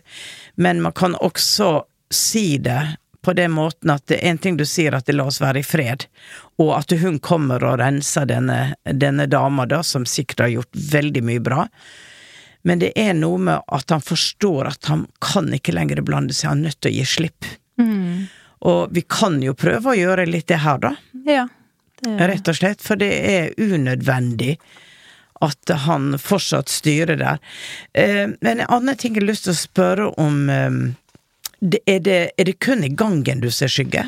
Men 0.60 0.82
man 0.84 0.92
kan 0.92 1.16
også 1.18 1.84
si 2.12 2.58
det 2.58 2.96
på 3.22 3.32
den 3.36 3.52
måten 3.52 3.90
at 3.92 4.06
det 4.08 4.20
er 4.20 4.30
en 4.30 4.38
ting 4.38 4.56
du 4.56 4.64
sier 4.68 4.94
at 4.96 5.06
det 5.06 5.16
la 5.16 5.26
oss 5.28 5.40
være 5.42 5.60
i 5.60 5.66
fred, 5.66 6.06
og 6.60 6.72
at 6.78 6.94
hun 7.02 7.18
kommer 7.20 7.62
og 7.68 7.78
renser 7.80 8.28
denne, 8.30 8.74
denne 8.84 9.26
dama 9.28 9.66
da, 9.68 9.82
som 9.84 10.06
sikkert 10.08 10.46
har 10.46 10.54
gjort 10.54 10.80
veldig 10.94 11.22
mye 11.28 11.42
bra. 11.44 11.66
Men 12.62 12.82
det 12.82 12.92
er 12.98 13.14
noe 13.16 13.38
med 13.40 13.62
at 13.72 13.92
han 13.92 14.02
forstår 14.04 14.68
at 14.74 14.90
han 14.90 15.06
kan 15.24 15.48
ikke 15.56 15.72
lenger 15.72 16.02
blande 16.04 16.36
seg, 16.36 16.50
han 16.52 16.64
er 16.64 16.70
nødt 16.70 16.80
til 16.80 16.92
å 16.92 16.98
gi 16.98 17.06
slipp. 17.08 17.48
Og 18.60 18.92
vi 18.92 19.02
kan 19.08 19.40
jo 19.42 19.54
prøve 19.56 19.92
å 19.92 19.96
gjøre 19.96 20.28
litt 20.28 20.50
det 20.50 20.60
her, 20.64 20.78
da. 20.82 20.94
Ja. 21.24 21.46
Det, 22.00 22.16
Rett 22.28 22.48
og 22.48 22.56
slett, 22.56 22.84
for 22.84 23.00
det 23.00 23.10
er 23.28 23.52
unødvendig 23.60 24.56
at 25.40 25.72
han 25.86 26.14
fortsatt 26.20 26.68
styrer 26.68 27.16
der. 27.20 27.40
Eh, 27.96 28.28
men 28.40 28.60
en 28.60 28.66
annen 28.68 28.96
ting 29.00 29.16
jeg 29.16 29.22
har 29.22 29.30
lyst 29.30 29.46
til 29.48 29.54
å 29.54 29.60
spørre 29.60 30.08
om 30.20 30.42
eh, 30.52 30.80
er, 31.84 32.00
det, 32.04 32.18
er 32.36 32.48
det 32.48 32.58
kun 32.60 32.84
i 32.84 32.92
gangen 32.92 33.40
du 33.40 33.48
ser 33.52 33.72
skygge? 33.72 34.06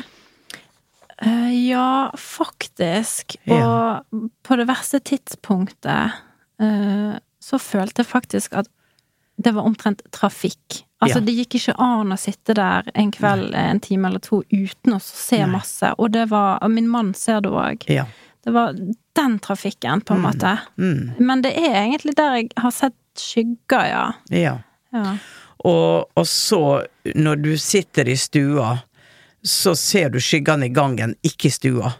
Eh, 1.17 1.49
ja, 1.69 2.11
faktisk. 2.17 3.37
Ja. 3.49 3.61
Og 3.65 4.29
på 4.45 4.57
det 4.61 4.67
verste 4.69 5.01
tidspunktet 5.01 6.21
så 7.43 7.59
følte 7.59 8.03
jeg 8.03 8.09
faktisk 8.09 8.55
at 8.63 8.69
det 9.43 9.51
var 9.55 9.65
omtrent 9.67 10.03
trafikk. 10.13 10.83
Altså, 11.01 11.19
Ja. 11.19 11.25
det 11.25 11.33
gikk 11.35 11.55
ikke 11.57 11.73
an 11.81 12.13
å 12.13 12.17
sitte 12.21 12.53
der 12.55 12.85
en 12.95 13.09
kveld, 13.11 13.53
en 13.57 13.79
time 13.83 14.07
eller 14.07 14.21
to, 14.23 14.43
uten 14.53 14.93
å 14.95 14.99
se 15.03 15.39
Nei. 15.41 15.49
masse. 15.57 15.89
Og 15.97 16.11
det 16.13 16.29
var 16.31 16.59
Og 16.61 16.71
min 16.71 16.87
mann 16.87 17.13
ser 17.13 17.41
det 17.41 17.49
òg. 17.51 17.83
Ja. 17.89 18.05
Det 18.45 18.53
var 18.53 18.73
den 19.15 19.39
trafikken, 19.39 20.01
på 20.05 20.13
en 20.15 20.21
måte. 20.21 20.59
Mm, 20.77 21.15
Men 21.19 21.41
det 21.41 21.53
er 21.57 21.73
egentlig 21.87 22.15
der 22.15 22.35
jeg 22.35 22.49
har 22.57 22.71
sett 22.71 22.95
skygger, 23.15 23.85
ja. 23.89 24.13
ja. 24.29 24.57
ja. 24.93 25.17
Og, 25.65 26.09
og 26.15 26.27
så, 26.27 26.85
når 27.15 27.41
du 27.41 27.57
sitter 27.57 28.07
i 28.09 28.15
stua, 28.15 28.77
så 29.43 29.75
ser 29.75 30.09
du 30.09 30.19
skyggene 30.19 30.65
i 30.65 30.73
gangen, 30.75 31.15
ikke 31.23 31.47
i 31.47 31.51
stua. 31.51 31.93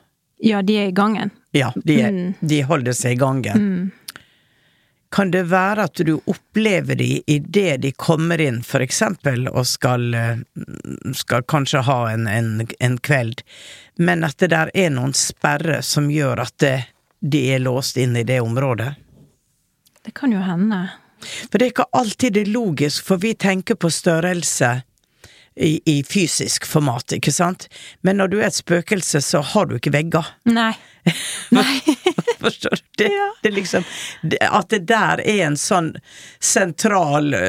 Ja, 0.43 0.62
de 0.62 0.77
er 0.77 0.88
i 0.91 0.95
gangen. 0.95 1.32
Ja, 1.56 1.71
de, 1.75 2.34
de 2.41 2.62
holder 2.67 2.93
seg 2.93 3.15
i 3.15 3.19
gangen. 3.21 3.91
Kan 5.13 5.30
det 5.32 5.43
være 5.52 5.86
at 5.86 6.02
du 6.06 6.15
opplever 6.26 6.97
de 6.97 7.21
idet 7.30 7.82
de 7.84 7.91
kommer 7.91 8.41
inn, 8.41 8.63
for 8.65 8.82
eksempel, 8.82 9.45
og 9.52 9.67
skal, 9.69 10.08
eh, 10.17 10.39
skal 11.13 11.45
kanskje 11.45 11.84
ha 11.86 11.99
en, 12.10 12.26
en, 12.28 12.65
en 12.80 12.97
kveld, 12.97 13.43
men 14.02 14.26
at 14.26 14.39
det 14.41 14.49
der 14.56 14.71
er 14.73 14.89
noen 14.89 15.13
sperrer 15.13 15.86
som 15.86 16.10
gjør 16.10 16.41
at 16.47 16.58
det, 16.63 16.76
de 17.21 17.43
er 17.54 17.62
låst 17.62 17.97
inn 18.02 18.17
i 18.17 18.26
det 18.26 18.39
området? 18.41 18.89
Det 20.04 20.15
kan 20.17 20.34
jo 20.34 20.41
hende. 20.43 20.82
For 21.23 21.60
det 21.60 21.67
er 21.67 21.71
ikke 21.76 21.91
alltid 21.95 22.34
det 22.34 22.47
er 22.47 22.56
logisk, 22.56 23.06
for 23.06 23.21
vi 23.21 23.36
tenker 23.38 23.78
på 23.80 23.93
størrelse 23.93 24.73
i, 25.56 25.78
i 25.86 26.04
fysisk 26.04 26.65
format, 26.65 27.13
ikke 27.15 27.32
sant? 27.32 27.67
Men 28.02 28.17
når 28.19 28.34
du 28.34 28.39
er 28.41 28.49
et 28.49 28.58
spøkelse, 28.58 29.21
så 29.21 29.43
har 29.54 29.69
du 29.69 29.78
ikke 29.78 29.93
vegger. 29.93 30.34
Nei. 30.49 30.73
Nei. 31.56 31.82
Forstår 32.43 32.75
du? 32.75 32.84
Det, 33.03 33.10
det 33.41 33.49
er 33.49 33.56
liksom 33.56 33.84
det, 34.21 34.39
At 34.43 34.69
det 34.73 34.84
der 34.91 35.21
er 35.23 35.45
en 35.47 35.58
sånn 35.60 35.93
sentral 36.43 37.34
ø, 37.34 37.43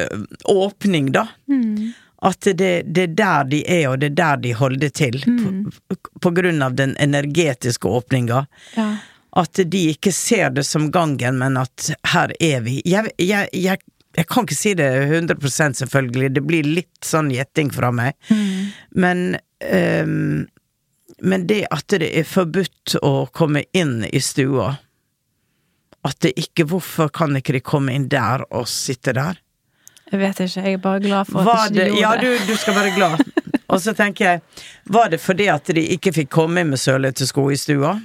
åpning, 0.51 1.11
da. 1.15 1.27
At 2.25 2.47
det, 2.57 2.69
det 2.89 3.03
er 3.09 3.17
der 3.19 3.49
de 3.51 3.59
er, 3.69 3.89
og 3.91 3.99
det 4.01 4.13
er 4.13 4.15
der 4.17 4.39
de 4.41 4.53
holder 4.57 4.89
til. 4.95 5.19
På, 5.21 5.97
på 6.23 6.31
grunn 6.37 6.63
av 6.65 6.77
den 6.79 6.95
energetiske 7.03 7.87
åpninga. 7.87 8.45
Ja. 8.79 8.87
At 9.35 9.59
de 9.67 9.81
ikke 9.91 10.13
ser 10.15 10.49
det 10.55 10.63
som 10.63 10.87
gangen, 10.95 11.37
men 11.41 11.59
at 11.59 11.89
her 12.13 12.31
er 12.39 12.63
vi. 12.65 12.79
Jeg, 12.87 13.11
jeg, 13.19 13.49
jeg, 13.51 13.83
jeg 14.15 14.27
kan 14.31 14.47
ikke 14.47 14.55
si 14.57 14.73
det 14.79 14.87
100% 15.11 15.75
selvfølgelig, 15.83 16.29
det 16.37 16.43
blir 16.47 16.63
litt 16.63 17.03
sånn 17.03 17.29
gjetting 17.35 17.69
fra 17.75 17.91
meg. 17.91 18.15
Men 18.95 19.35
um, 19.61 20.45
Men 21.23 21.45
det 21.47 21.61
at 21.71 21.93
det 21.95 22.09
er 22.19 22.25
forbudt 22.27 22.97
å 23.05 23.27
komme 23.31 23.61
inn 23.77 24.01
i 24.11 24.19
stua 24.19 24.73
At 26.05 26.19
det 26.21 26.35
ikke 26.37 26.67
Hvorfor 26.69 27.09
kan 27.13 27.35
ikke 27.39 27.57
de 27.57 27.63
komme 27.65 27.95
inn 27.95 28.07
der 28.11 28.45
og 28.53 28.67
sitte 28.69 29.13
der? 29.17 29.39
Jeg 30.11 30.21
vet 30.21 30.39
ikke, 30.45 30.61
jeg 30.61 30.73
er 30.77 30.81
bare 30.81 31.01
glad 31.01 31.25
for 31.25 31.41
at 31.41 31.47
Var 31.49 31.63
ikke 31.65 31.73
de 31.73 31.79
det, 31.79 31.87
gjorde 31.97 32.01
ja, 32.01 32.37
du, 32.45 32.51
du 32.51 32.57
skal 32.61 32.75
være 32.77 32.95
glad. 32.95 33.23
Og 33.73 33.81
så 33.81 33.95
tenker 33.97 34.25
jeg, 34.25 34.41
var 34.93 35.09
det 35.09 35.17
fordi 35.19 35.47
at 35.49 35.71
de 35.73 35.81
ikke 35.95 36.13
fikk 36.13 36.29
komme 36.29 36.61
inn 36.61 36.69
med 36.69 36.79
sølete 36.79 37.25
sko 37.25 37.47
i 37.49 37.57
stua? 37.57 37.95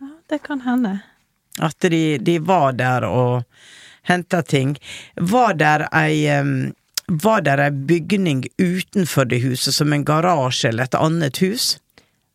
Ja, 0.00 0.08
Det 0.32 0.40
kan 0.42 0.64
hende. 0.64 0.94
At 1.60 1.76
de, 1.92 2.18
de 2.18 2.38
var 2.40 2.72
der 2.72 3.04
og 3.04 3.44
henta 4.08 4.40
ting. 4.42 4.78
Var 5.20 5.54
der 5.60 5.86
ei 5.92 6.24
Var 7.06 7.40
det 7.44 7.58
ei 7.60 7.70
bygning 7.70 8.46
utenfor 8.58 9.28
det 9.28 9.42
huset, 9.42 9.74
som 9.74 9.92
en 9.92 10.04
garasje 10.04 10.68
eller 10.68 10.88
et 10.88 10.94
annet 10.96 11.38
hus? 11.44 11.78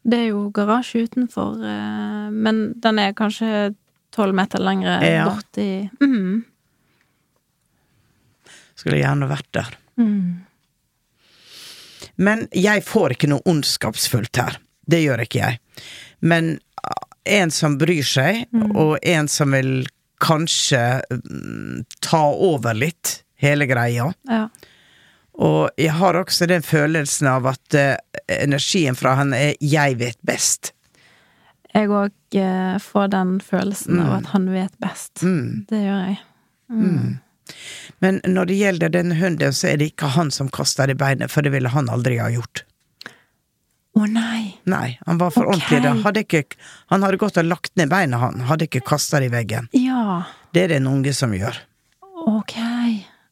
Det 0.05 0.19
er 0.19 0.27
jo 0.29 0.51
garasje 0.53 1.07
utenfor, 1.09 1.57
eh, 1.65 2.29
men 2.31 2.73
den 2.77 2.99
er 2.99 3.15
kanskje 3.17 3.73
tolv 4.15 4.35
meter 4.35 4.59
lengre 4.63 4.99
Ja. 5.05 5.25
borti 5.29 5.89
mm. 6.01 6.43
Skulle 8.79 9.01
gjerne 9.01 9.27
vært 9.27 9.49
der. 9.51 9.75
Men 12.15 12.47
jeg 12.55 12.83
får 12.87 13.15
ikke 13.15 13.27
noe 13.31 13.43
ondskapsfullt 13.47 14.39
her. 14.39 14.55
Det 14.87 15.01
gjør 15.03 15.25
ikke 15.25 15.41
jeg. 15.41 15.59
Men 16.19 16.53
ah, 16.79 17.03
en 17.27 17.51
som 17.51 17.75
bryr 17.79 18.07
seg, 18.07 18.45
og 18.71 18.97
en 19.03 19.27
som 19.27 19.51
vil 19.51 19.83
kanskje 20.19 21.01
mm, 21.11 21.85
ta 22.03 22.23
over 22.31 22.75
litt, 22.75 23.21
hele 23.39 23.67
greia. 23.69 24.09
Ja. 24.27 24.47
Og 25.39 25.69
jeg 25.79 25.95
har 25.95 26.19
også 26.19 26.47
den 26.51 26.63
følelsen 26.65 27.29
av 27.31 27.47
at 27.53 27.75
eh, 27.77 27.95
energien 28.41 28.97
fra 28.99 29.15
han 29.15 29.33
er 29.33 29.55
'jeg 29.59 29.99
vet 29.99 30.19
best'. 30.27 30.73
Jeg 31.75 31.89
òg 31.93 32.37
eh, 32.39 32.77
får 32.81 33.11
den 33.13 33.35
følelsen 33.45 33.99
av 34.01 34.13
at 34.19 34.31
han 34.33 34.47
vet 34.49 34.73
best. 34.81 35.21
Mm. 35.21 35.65
Det 35.69 35.83
gjør 35.83 35.99
jeg. 36.07 36.21
Men 37.99 38.19
når 38.25 38.49
det 38.49 38.57
gjelder 38.59 38.93
den 38.93 39.13
hunden, 39.19 39.53
så 39.53 39.71
er 39.71 39.77
det 39.81 39.91
ikke 39.93 40.11
han 40.15 40.31
som 40.33 40.49
kaster 40.53 40.89
i 40.89 40.97
beinet, 40.97 41.31
for 41.33 41.45
det 41.45 41.53
ville 41.53 41.71
han 41.73 41.89
aldri 41.91 42.19
ha 42.21 42.29
gjort. 42.33 42.63
Å 43.97 44.05
nei! 44.05 44.55
Nei, 44.69 44.97
han 45.05 45.19
var 45.19 45.33
for 45.33 45.49
okay. 45.49 45.57
ordentlig 45.57 45.81
da. 45.83 45.93
Hadde 46.05 46.23
ikke, 46.25 46.43
han 46.93 47.05
hadde 47.05 47.19
gått 47.21 47.39
og 47.41 47.47
lagt 47.49 47.73
ned 47.79 47.89
beina, 47.91 48.21
han. 48.21 48.45
Hadde 48.47 48.69
ikke 48.69 48.83
kasta 48.85 49.21
det 49.21 49.31
i 49.31 49.33
veggen. 49.33 49.69
Ja, 49.75 50.23
Det 50.53 50.65
er 50.65 50.73
det 50.73 50.81
en 50.81 50.89
unge 50.89 51.13
som 51.13 51.33
gjør. 51.35 51.57
ok. 52.25 52.55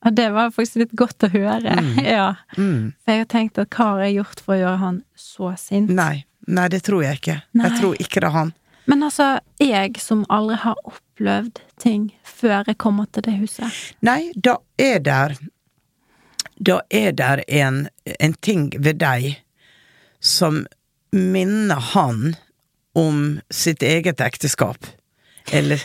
Ja, 0.06 0.12
det 0.14 0.28
var 0.30 0.52
faktisk 0.54 0.84
litt 0.84 0.94
godt 0.98 1.24
å 1.26 1.32
høre. 1.34 1.74
Ja. 2.18 2.36
Mm. 2.58 2.94
For 3.04 3.14
jeg 3.14 3.24
har 3.24 3.30
tenkt 3.32 3.58
at 3.62 3.74
hva 3.74 3.94
har 3.96 4.06
jeg 4.06 4.20
gjort 4.20 4.44
for 4.44 4.56
å 4.56 4.60
gjøre 4.60 4.82
han 4.82 5.00
så 5.18 5.54
sint? 5.58 5.90
Nei, 5.94 6.26
nei, 6.48 6.68
det 6.72 6.84
tror 6.88 7.04
jeg 7.04 7.20
ikke. 7.20 7.42
Nei. 7.58 7.68
Jeg 7.68 7.82
tror 7.82 8.02
ikke 8.02 8.24
det 8.24 8.30
er 8.30 8.36
han. 8.36 8.54
Men 8.88 9.04
altså, 9.04 9.28
jeg 9.60 10.00
som 10.00 10.24
aldri 10.32 10.58
har 10.64 10.80
opplevd 10.88 11.60
ting 11.82 12.08
før 12.24 12.64
jeg 12.70 12.78
kommer 12.80 13.10
til 13.12 13.26
det 13.26 13.34
huset 13.42 13.82
Nei, 14.06 14.32
da 14.34 14.56
er 14.80 15.02
der 15.04 15.36
Da 16.56 16.80
er 16.90 17.12
der 17.12 17.44
en, 17.48 17.90
en 18.20 18.36
ting 18.42 18.70
ved 18.80 19.02
deg 19.04 19.44
som 20.24 20.64
minner 21.12 21.84
han 21.94 22.36
om 22.98 23.20
sitt 23.54 23.84
eget 23.86 24.22
ekteskap. 24.22 24.88
Eller 25.54 25.84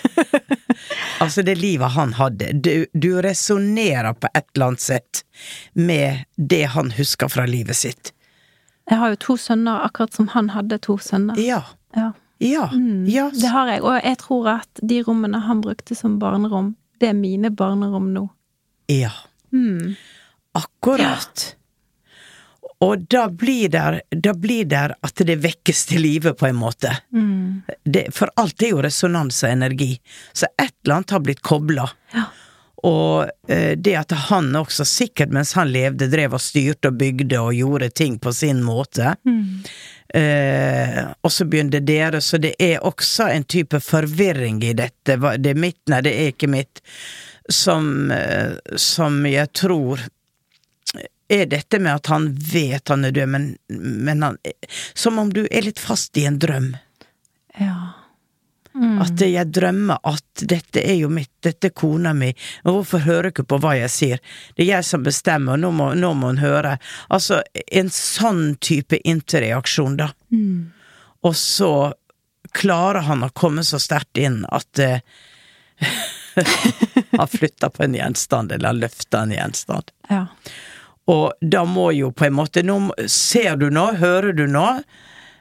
Altså, 1.23 1.43
det 1.43 1.55
livet 1.61 1.93
han 1.95 2.13
hadde. 2.17 2.49
Du, 2.53 2.87
du 2.93 3.23
resonnerer 3.23 4.15
på 4.15 4.31
et 4.35 4.47
eller 4.55 4.73
annet 4.73 4.81
sett 4.81 5.21
med 5.73 6.25
det 6.37 6.65
han 6.73 6.91
husker 6.97 7.29
fra 7.31 7.45
livet 7.47 7.77
sitt. 7.77 8.15
Jeg 8.91 8.99
har 8.99 9.13
jo 9.13 9.21
to 9.23 9.37
sønner, 9.39 9.85
akkurat 9.87 10.15
som 10.17 10.29
han 10.35 10.51
hadde 10.57 10.79
to 10.83 10.99
sønner. 10.99 11.39
Ja. 11.41 11.63
Ja. 11.97 12.13
Ja. 12.43 12.71
ja. 13.07 13.31
Det 13.35 13.51
har 13.53 13.71
jeg, 13.71 13.83
og 13.87 13.99
jeg 14.03 14.19
tror 14.19 14.49
at 14.57 14.83
de 14.83 15.03
rommene 15.07 15.39
han 15.45 15.63
brukte 15.63 15.95
som 15.95 16.19
barnerom, 16.19 16.75
det 16.99 17.13
er 17.13 17.19
mine 17.19 17.53
barnerom 17.55 18.11
nå. 18.15 18.27
Ja. 18.91 19.13
Mm. 19.55 19.95
Akkurat. 20.59 21.53
Og 22.83 23.05
da 23.07 23.29
blir 23.31 23.71
der, 23.71 24.01
da 24.11 24.35
blir 24.35 24.67
der 24.67 24.97
at 25.07 25.23
det 25.23 25.39
vekkes 25.45 25.85
til 25.93 26.03
live, 26.03 26.33
på 26.35 26.49
en 26.49 26.59
måte. 26.59 26.91
Det, 27.85 28.09
for 28.15 28.33
alt 28.43 28.63
er 28.63 28.75
jo 28.75 28.83
resonans 28.83 29.39
og 29.45 29.53
energi. 29.53 29.93
Så 30.35 30.51
et 30.59 30.75
eller 30.83 30.99
annet 30.99 31.15
har 31.15 31.23
blitt 31.23 31.45
kobla. 31.47 31.87
Ja. 32.15 32.27
Og 32.83 33.31
eh, 33.49 33.79
det 33.79 33.95
at 33.95 34.15
han 34.29 34.51
også, 34.59 34.85
sikkert 34.89 35.31
mens 35.35 35.55
han 35.55 35.71
levde, 35.71 36.11
drev 36.11 36.35
og 36.35 36.43
styrte 36.43 36.91
og 36.91 36.99
bygde 36.99 37.39
og 37.39 37.55
gjorde 37.55 37.91
ting 37.95 38.19
på 38.19 38.33
sin 38.35 38.63
måte. 38.67 39.15
Eh, 40.15 40.99
og 41.23 41.33
så 41.33 41.47
begynte 41.49 41.81
dere, 41.81 42.21
så 42.21 42.41
det 42.43 42.57
er 42.59 42.83
også 42.85 43.31
en 43.33 43.45
type 43.45 43.81
forvirring 43.81 44.63
i 44.67 44.75
dette. 44.77 45.17
Det 45.17 45.55
er 45.55 45.63
mitt, 45.63 45.81
nei, 45.89 46.03
det 46.05 46.17
er 46.19 46.35
ikke 46.35 46.51
mitt. 46.51 46.83
Som, 47.49 48.11
eh, 48.11 48.59
som 48.77 49.23
jeg 49.27 49.51
tror 49.55 50.03
er 51.33 51.47
dette 51.47 51.79
med 51.81 51.95
at 51.97 52.11
han 52.13 52.29
vet 52.35 52.91
han 52.93 53.07
er 53.07 53.15
død, 53.15 53.29
men, 53.33 53.47
men 53.69 54.23
han 54.23 54.37
Som 54.95 55.19
om 55.19 55.33
du 55.33 55.47
er 55.51 55.65
litt 55.65 55.81
fast 55.81 56.17
i 56.19 56.27
en 56.29 56.39
drøm. 56.39 56.75
Ja. 58.73 58.91
At 59.05 59.21
jeg 59.21 59.51
drømmer 59.53 59.99
at 60.09 60.45
dette 60.49 60.81
er 60.81 60.97
jo 60.97 61.11
mitt, 61.13 61.31
dette 61.45 61.69
er 61.69 61.75
kona 61.77 62.15
mi, 62.17 62.31
og 62.65 62.79
hvorfor 62.79 63.05
hører 63.05 63.29
ikke 63.29 63.45
på 63.45 63.59
hva 63.61 63.75
jeg 63.77 63.93
sier? 63.93 64.23
Det 64.57 64.65
er 64.65 64.71
jeg 64.79 64.89
som 64.89 65.05
bestemmer, 65.05 65.61
nå 65.61 65.73
må, 65.77 65.91
nå 65.99 66.13
må 66.17 66.33
hun 66.33 66.41
høre. 66.41 66.79
Altså, 67.13 67.43
en 67.69 67.93
sånn 67.93 68.57
type 68.65 68.97
interreaksjon, 69.05 69.99
da. 70.01 70.13
Og 71.23 71.37
så 71.37 71.73
klarer 72.57 73.05
han 73.09 73.25
å 73.25 73.33
komme 73.37 73.65
så 73.65 73.81
sterkt 73.81 74.19
inn 74.21 74.43
at 74.53 74.81
eh, 74.83 75.05
Han 77.19 77.29
flytter 77.29 77.69
på 77.69 77.85
en 77.85 77.95
gjenstand, 77.97 78.53
eller 78.53 78.73
han 78.73 78.81
løfter 78.81 79.27
en 79.27 79.35
gjenstand. 79.37 79.91
ja. 80.09 80.27
Og 81.11 81.33
da 81.41 81.65
må 81.67 81.89
jo 81.97 82.13
på 82.15 82.29
en 82.29 82.37
måte 82.37 82.63
nå, 82.63 82.77
Ser 83.11 83.57
du 83.59 83.67
nå? 83.75 83.89
Hører 83.99 84.37
du 84.39 84.45
nå? 84.47 84.67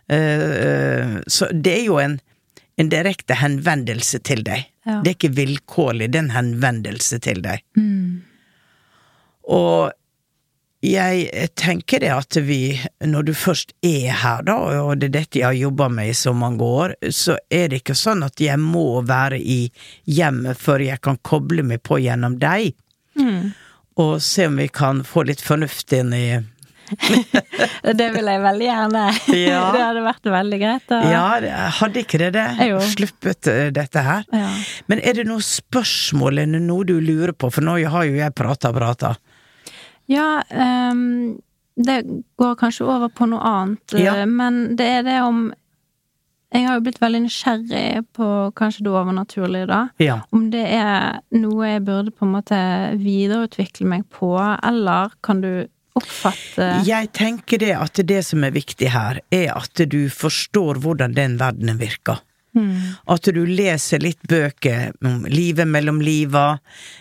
Eh, 0.09 0.51
eh, 0.67 1.17
så 1.27 1.51
det 1.53 1.75
er 1.75 1.85
jo 1.85 1.99
en, 2.01 2.17
en 2.81 2.91
direkte 2.91 3.37
henvendelse 3.37 4.19
til 4.25 4.43
deg. 4.47 4.67
Ja. 4.87 4.99
Det 5.03 5.11
er 5.11 5.17
ikke 5.17 5.35
vilkårlig, 5.37 6.09
det 6.11 6.19
er 6.19 6.27
en 6.27 6.35
henvendelse 6.35 7.19
til 7.21 7.41
deg. 7.45 7.63
Og 9.51 9.91
jeg 10.81 11.49
tenker 11.61 12.01
det 12.01 12.09
at 12.09 12.37
vi, 12.41 12.73
når 13.05 13.27
du 13.27 13.33
først 13.37 13.75
er 13.85 14.15
her, 14.23 14.41
da, 14.47 14.55
og 14.81 14.95
det 14.97 15.11
er 15.11 15.17
dette 15.19 15.41
jeg 15.41 15.45
har 15.45 15.57
jobba 15.59 15.89
med 15.93 16.09
i 16.09 16.15
så 16.17 16.33
mange 16.33 16.65
år, 16.65 16.95
så 17.13 17.35
er 17.53 17.69
det 17.69 17.83
ikke 17.83 17.97
sånn 17.97 18.25
at 18.25 18.41
jeg 18.41 18.57
må 18.57 19.03
være 19.05 19.37
i 19.37 19.59
hjemmet 20.09 20.57
før 20.57 20.81
jeg 20.87 21.03
kan 21.05 21.19
koble 21.21 21.61
meg 21.67 21.83
på 21.85 21.99
gjennom 22.01 22.39
deg. 22.41 22.73
Og 24.01 24.15
se 24.25 24.47
om 24.49 24.57
vi 24.57 24.71
kan 24.73 25.03
få 25.05 25.27
litt 25.29 25.43
fornuft 25.45 25.93
inn 25.93 26.15
i 26.17 26.25
Det 27.99 28.07
vil 28.15 28.29
jeg 28.31 28.41
veldig 28.43 28.67
gjerne. 28.67 29.03
Ja. 29.41 29.61
det 29.75 29.83
hadde 29.83 30.03
vært 30.05 30.31
veldig 30.33 30.59
greit. 30.61 30.93
Og... 30.97 31.05
Ja, 31.11 31.25
hadde 31.79 32.03
ikke 32.03 32.19
det 32.21 32.31
det? 32.37 32.47
Jo. 32.71 32.81
Sluppet 32.93 33.49
eh, 33.51 33.69
dette 33.75 34.03
her? 34.05 34.25
Ja. 34.35 34.49
Men 34.91 35.01
er 35.03 35.17
det 35.19 35.27
noe 35.29 35.43
spørsmål 35.45 36.43
eller 36.43 36.63
noe 36.63 36.87
du 36.87 36.97
lurer 37.01 37.33
på, 37.33 37.51
for 37.53 37.65
nå 37.65 37.77
har 37.93 38.07
jo 38.09 38.19
jeg 38.19 38.35
prata 38.37 38.71
og 38.73 38.77
prata. 38.79 39.15
Ja, 40.11 40.41
um, 40.51 41.39
det 41.79 42.01
går 42.41 42.55
kanskje 42.59 42.85
over 42.89 43.11
på 43.13 43.29
noe 43.31 43.41
annet, 43.47 43.97
Ja. 43.97 44.17
eh, 44.21 44.27
men 44.29 44.75
det 44.75 44.87
er 44.99 45.03
det 45.07 45.19
om 45.23 45.49
jeg 46.51 46.65
har 46.67 46.75
jo 46.75 46.83
blitt 46.83 46.99
veldig 46.99 47.21
nysgjerrig 47.23 48.01
på 48.17 48.25
kanskje 48.59 48.83
det 48.83 48.91
overnaturlige, 48.91 49.67
da. 49.69 49.85
Ja. 50.03 50.17
Om 50.35 50.49
det 50.51 50.65
er 50.67 51.21
noe 51.31 51.69
jeg 51.69 51.83
burde 51.87 52.11
på 52.11 52.27
en 52.27 52.33
måte 52.33 52.57
videreutvikle 52.99 53.87
meg 53.87 54.03
på, 54.11 54.33
eller 54.35 55.13
kan 55.23 55.39
du 55.39 55.51
oppfatte 55.99 56.67
Jeg 56.87 57.11
tenker 57.17 57.61
det 57.61 57.73
at 57.77 58.01
det 58.07 58.21
som 58.27 58.43
er 58.47 58.55
viktig 58.55 58.91
her, 58.93 59.21
er 59.33 59.53
at 59.55 59.85
du 59.91 60.05
forstår 60.09 60.81
hvordan 60.83 61.17
den 61.17 61.39
verdenen 61.41 61.81
virker. 61.81 62.21
Mm. 62.51 62.97
At 63.07 63.29
du 63.31 63.45
leser 63.47 64.01
litt 64.03 64.19
bøker 64.27 64.91
om 65.07 65.23
livet 65.31 65.69
mellom 65.71 66.01
liva. 66.03 66.57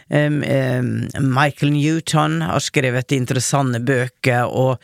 Um, 0.07 0.43
um, 0.47 0.91
Michael 1.27 1.73
Newton 1.75 2.39
har 2.47 2.63
skrevet 2.63 3.15
interessante 3.17 3.81
bøker, 3.83 4.47
og, 4.47 4.79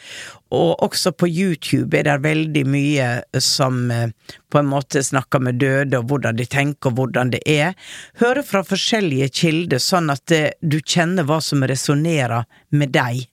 og 0.54 0.82
også 0.85 1.11
på 1.18 1.26
YouTube 1.26 1.96
er 1.98 2.06
det 2.06 2.16
veldig 2.22 2.62
mye 2.70 3.06
som 3.42 3.90
uh, 3.90 4.06
på 4.52 4.61
en 4.61 4.68
måte 4.70 5.02
snakker 5.02 5.42
med 5.42 5.59
døde, 5.59 5.98
og 5.98 6.11
hvordan 6.11 6.38
de 6.38 6.46
tenker, 6.46 6.92
og 6.92 7.00
hvordan 7.00 7.32
det 7.35 7.40
er. 7.50 7.74
Høre 8.20 8.44
fra 8.46 8.62
forskjellige 8.66 9.28
kilder, 9.35 9.82
sånn 9.82 10.12
at 10.14 10.35
uh, 10.37 10.48
du 10.62 10.78
kjenner 10.80 11.26
hva 11.26 11.40
som 11.42 11.66
resonnerer 11.66 12.46
med 12.76 12.92
deg, 12.94 13.24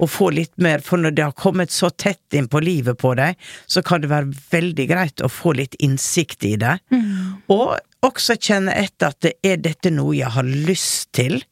og 0.00 0.08
få 0.10 0.30
litt 0.34 0.56
mer, 0.60 0.82
for 0.84 0.98
når 0.98 1.14
det 1.16 1.24
har 1.24 1.36
kommet 1.36 1.70
så 1.70 1.90
tett 1.90 2.34
inn 2.34 2.48
på 2.50 2.62
livet 2.64 2.98
på 2.98 3.12
deg, 3.14 3.38
så 3.70 3.82
kan 3.86 4.02
det 4.02 4.10
være 4.10 4.32
veldig 4.50 4.86
greit 4.90 5.22
å 5.22 5.30
få 5.30 5.52
litt 5.58 5.76
innsikt 5.78 6.44
i 6.48 6.56
det. 6.60 6.78
Og 7.52 7.76
også 8.06 8.36
kjenne 8.40 8.74
etter 8.80 9.12
at 9.12 9.28
er 9.44 9.60
dette 9.60 9.92
noe 9.92 10.16
jeg 10.16 10.32
har 10.32 10.48
lyst 10.48 11.10
til 11.16 11.42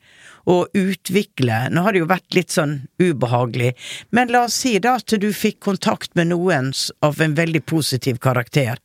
å 0.48 0.56
utvikle. 0.76 1.66
Nå 1.70 1.84
har 1.84 1.92
det 1.92 2.02
jo 2.02 2.08
vært 2.08 2.36
litt 2.36 2.54
sånn 2.54 2.74
ubehagelig, 3.02 3.74
men 4.16 4.32
la 4.32 4.46
oss 4.46 4.56
si 4.62 4.78
da 4.82 4.96
at 4.98 5.12
du 5.20 5.28
fikk 5.36 5.60
kontakt 5.68 6.14
med 6.18 6.30
noen 6.32 6.72
av 7.04 7.20
en 7.20 7.36
veldig 7.36 7.62
positiv 7.68 8.20
karakter. 8.24 8.80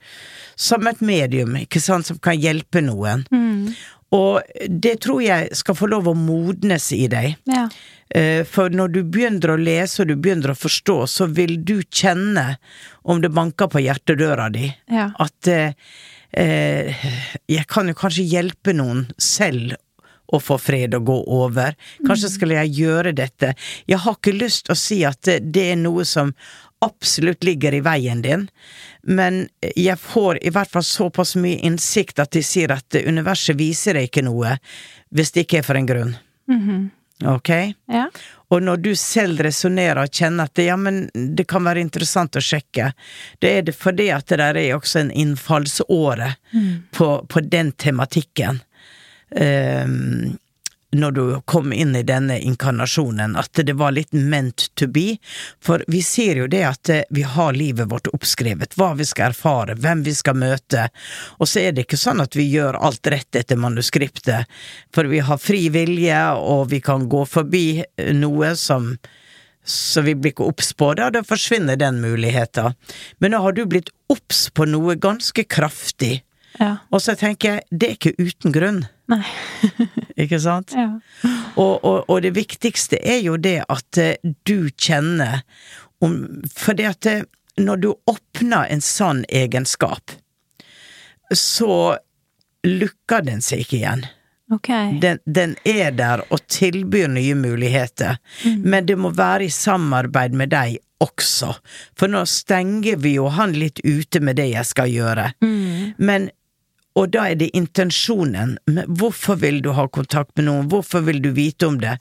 Som 0.60 0.88
et 0.91 1.02
medium, 1.02 1.56
ikke 1.63 1.82
sant, 1.84 2.10
som 2.10 2.19
kan 2.19 2.39
hjelpe 2.39 2.84
noen. 2.84 3.23
Og 4.13 4.41
det 4.69 4.99
tror 5.02 5.23
jeg 5.26 5.56
skal 5.58 5.78
få 5.78 5.89
lov 5.89 6.12
å 6.12 6.17
modnes 6.17 6.91
i 6.93 7.08
deg. 7.10 7.34
Ja. 7.49 7.65
Eh, 8.13 8.43
For 8.45 8.69
når 8.69 8.91
du 8.93 8.99
begynner 9.10 9.56
å 9.56 9.58
lese 9.58 10.04
og 10.04 10.12
du 10.12 10.15
begynner 10.15 10.54
å 10.54 10.60
forstå, 10.60 10.97
så 11.10 11.26
vil 11.34 11.56
du 11.65 11.80
kjenne 11.89 12.58
om 13.10 13.23
det 13.23 13.34
banker 13.34 13.71
på 13.73 13.82
hjertedøra 13.82 14.52
di. 14.54 14.67
Ja. 14.91 15.10
At 15.17 15.49
eh, 15.49 15.73
eh, 16.30 17.08
jeg 17.49 17.65
kan 17.71 17.89
jo 17.89 17.97
kanskje 17.97 18.28
hjelpe 18.36 18.76
noen 18.78 19.08
selv 19.17 19.73
å 20.27 20.39
få 20.39 20.57
fred 20.57 20.95
og 20.97 21.07
gå 21.09 21.17
over. 21.41 21.75
Kanskje 22.07 22.31
skal 22.36 22.55
jeg 22.55 22.75
gjøre 22.79 23.13
dette. 23.17 23.53
Jeg 23.89 24.01
har 24.03 24.17
ikke 24.17 24.36
lyst 24.36 24.67
til 24.67 24.75
å 24.75 24.79
si 24.79 25.01
at 25.07 25.21
det, 25.27 25.65
er 25.73 25.79
noe 25.79 26.05
som 26.07 26.33
absolutt 26.83 27.43
ligger 27.47 27.75
i 27.75 27.83
veien 27.83 28.21
din, 28.23 28.47
men 29.03 29.45
jeg 29.75 29.95
får 29.99 30.41
i 30.43 30.51
hvert 30.51 30.71
fall 30.71 30.83
såpass 30.83 31.38
mye 31.39 31.62
innsikt 31.63 32.19
at 32.19 32.33
de 32.36 32.43
sier 32.43 32.73
at 32.75 32.97
universet 32.99 33.55
viser 33.59 33.95
deg 33.95 34.09
ikke 34.09 34.25
noe 34.27 34.57
hvis 35.15 35.31
det 35.31 35.45
ikke 35.45 35.62
er 35.62 35.67
for 35.67 35.79
en 35.79 35.88
grunn. 35.88 36.12
Ok? 37.23 37.49
Ja. 37.88 38.09
Og 38.51 38.63
når 38.63 38.81
du 38.83 38.91
selv 38.99 39.39
resonnerer 39.45 40.03
og 40.03 40.12
kjenner 40.12 40.49
at 40.49 40.55
det, 40.59 40.67
ja, 40.67 40.75
men 40.77 41.07
det 41.13 41.45
kan 41.49 41.63
være 41.65 41.81
interessant 41.81 42.36
å 42.36 42.43
sjekke, 42.43 42.91
det 43.41 43.53
er 43.59 43.65
det 43.69 43.75
fordi 43.77 44.09
at 44.13 44.27
det 44.29 44.41
der 44.41 44.59
er 44.59 44.75
også 44.75 45.05
en 45.05 45.13
innfallsåre 45.23 46.33
på, 46.93 47.09
på 47.29 47.45
den 47.47 47.71
tematikken. 47.71 48.62
Ehm, 49.36 50.38
når 50.93 51.12
du 51.12 51.41
kom 51.46 51.74
inn 51.74 51.96
i 51.96 52.04
denne 52.04 52.39
inkarnasjonen, 52.39 53.36
at 53.36 53.60
det 53.65 53.74
var 53.74 53.96
litt 53.96 54.13
meant 54.13 54.67
to 54.78 54.88
be. 54.88 55.17
For 55.63 55.84
vi 55.88 56.04
ser 56.06 56.38
jo 56.41 56.48
det 56.48 56.63
at 56.67 56.89
eh, 56.93 57.08
vi 57.10 57.26
har 57.26 57.58
livet 57.58 57.89
vårt 57.91 58.10
oppskrevet, 58.13 58.78
hva 58.78 58.93
vi 59.00 59.08
skal 59.10 59.32
erfare, 59.32 59.78
hvem 59.80 60.04
vi 60.06 60.13
skal 60.15 60.38
møte, 60.39 60.88
og 61.39 61.50
så 61.50 61.65
er 61.65 61.74
det 61.74 61.88
ikke 61.88 62.00
sånn 62.00 62.22
at 62.24 62.38
vi 62.38 62.48
gjør 62.52 62.78
alt 62.78 63.10
rett 63.12 63.41
etter 63.41 63.60
manuskriptet, 63.60 64.50
for 64.93 65.10
vi 65.10 65.24
har 65.26 65.41
fri 65.41 65.65
vilje, 65.74 66.22
og 66.38 66.69
vi 66.74 66.82
kan 66.84 67.10
gå 67.10 67.26
forbi 67.30 67.67
eh, 67.82 68.13
noe 68.17 68.56
som 68.60 68.93
så 69.63 70.02
vi 70.04 70.12
blir 70.19 70.34
ikke 70.34 70.43
obs 70.43 70.74
på 70.76 70.89
det, 70.91 71.06
og 71.06 71.13
da 71.15 71.22
forsvinner 71.24 71.78
den 71.80 72.02
muligheten. 72.04 72.76
Men 73.24 73.32
nå 73.32 73.39
har 73.46 73.56
du 73.56 73.62
blitt 73.63 73.93
obs 74.12 74.50
på 74.52 74.67
noe 74.67 74.98
ganske 75.00 75.46
kraftig, 75.48 76.17
Ja. 76.60 76.76
og 76.94 77.02
så 77.02 77.16
tenker 77.18 77.56
jeg, 77.56 77.63
det 77.72 77.88
er 77.88 77.96
ikke 77.98 78.13
uten 78.20 78.54
grunn. 78.54 78.84
Nei. 79.12 79.24
Ikke 80.24 80.38
sant? 80.39 80.72
Ja. 80.78 81.00
Og, 81.60 81.84
og, 81.84 82.06
og 82.08 82.22
det 82.24 82.36
viktigste 82.38 83.00
er 83.02 83.20
jo 83.26 83.36
det 83.42 83.63
at 83.66 84.00
eh, 84.00 84.32
du 84.48 84.70
kjenner 84.70 85.42
om 86.04 86.20
det 86.78 86.86
at 86.88 87.10
eh, 87.10 87.26
når 87.60 87.82
du 87.82 87.89
åpner 88.10 88.70
en 88.72 88.82
sann 88.82 89.24
egenskap, 89.30 90.13
så 91.34 91.98
lukker 92.63 93.26
den 93.26 93.42
seg 93.44 93.66
ikke 93.66 93.80
igjen. 93.82 94.06
Ok. 94.54 94.70
Den, 95.02 95.20
den 95.26 95.56
er 95.66 95.92
der 95.96 96.24
og 96.30 96.42
tilbyr 96.52 97.10
nye 97.12 97.36
muligheter, 97.38 98.20
men 98.62 98.86
det 98.86 98.98
må 99.00 99.13
være 99.16 99.48
i 99.48 99.54
samarbeid 99.54 100.36
med 100.38 100.54
deg 100.54 100.78
også. 101.04 101.54
For 101.98 102.12
nå 102.12 102.24
stenger 102.30 103.00
vi 103.04 103.16
jo 103.18 103.30
han 103.34 103.56
litt 103.58 103.82
ute 103.84 104.22
med 104.24 104.38
det 104.39 104.52
jeg 104.54 104.70
skal 104.70 104.92
gjøre. 104.92 105.32
Men 105.98 106.30
og 106.99 107.10
da 107.13 107.25
er 107.32 107.38
det 107.39 107.49
intensjonen. 107.58 108.58
Hvorfor 108.88 109.39
vil 109.41 109.62
du 109.65 109.71
ha 109.73 109.88
kontakt 109.89 110.36
med 110.38 110.45
noen? 110.45 110.69
Hvorfor 110.69 111.01
vil 111.08 111.21
du 111.23 111.32
vite 111.34 111.67
om 111.69 111.79
det? 111.82 111.95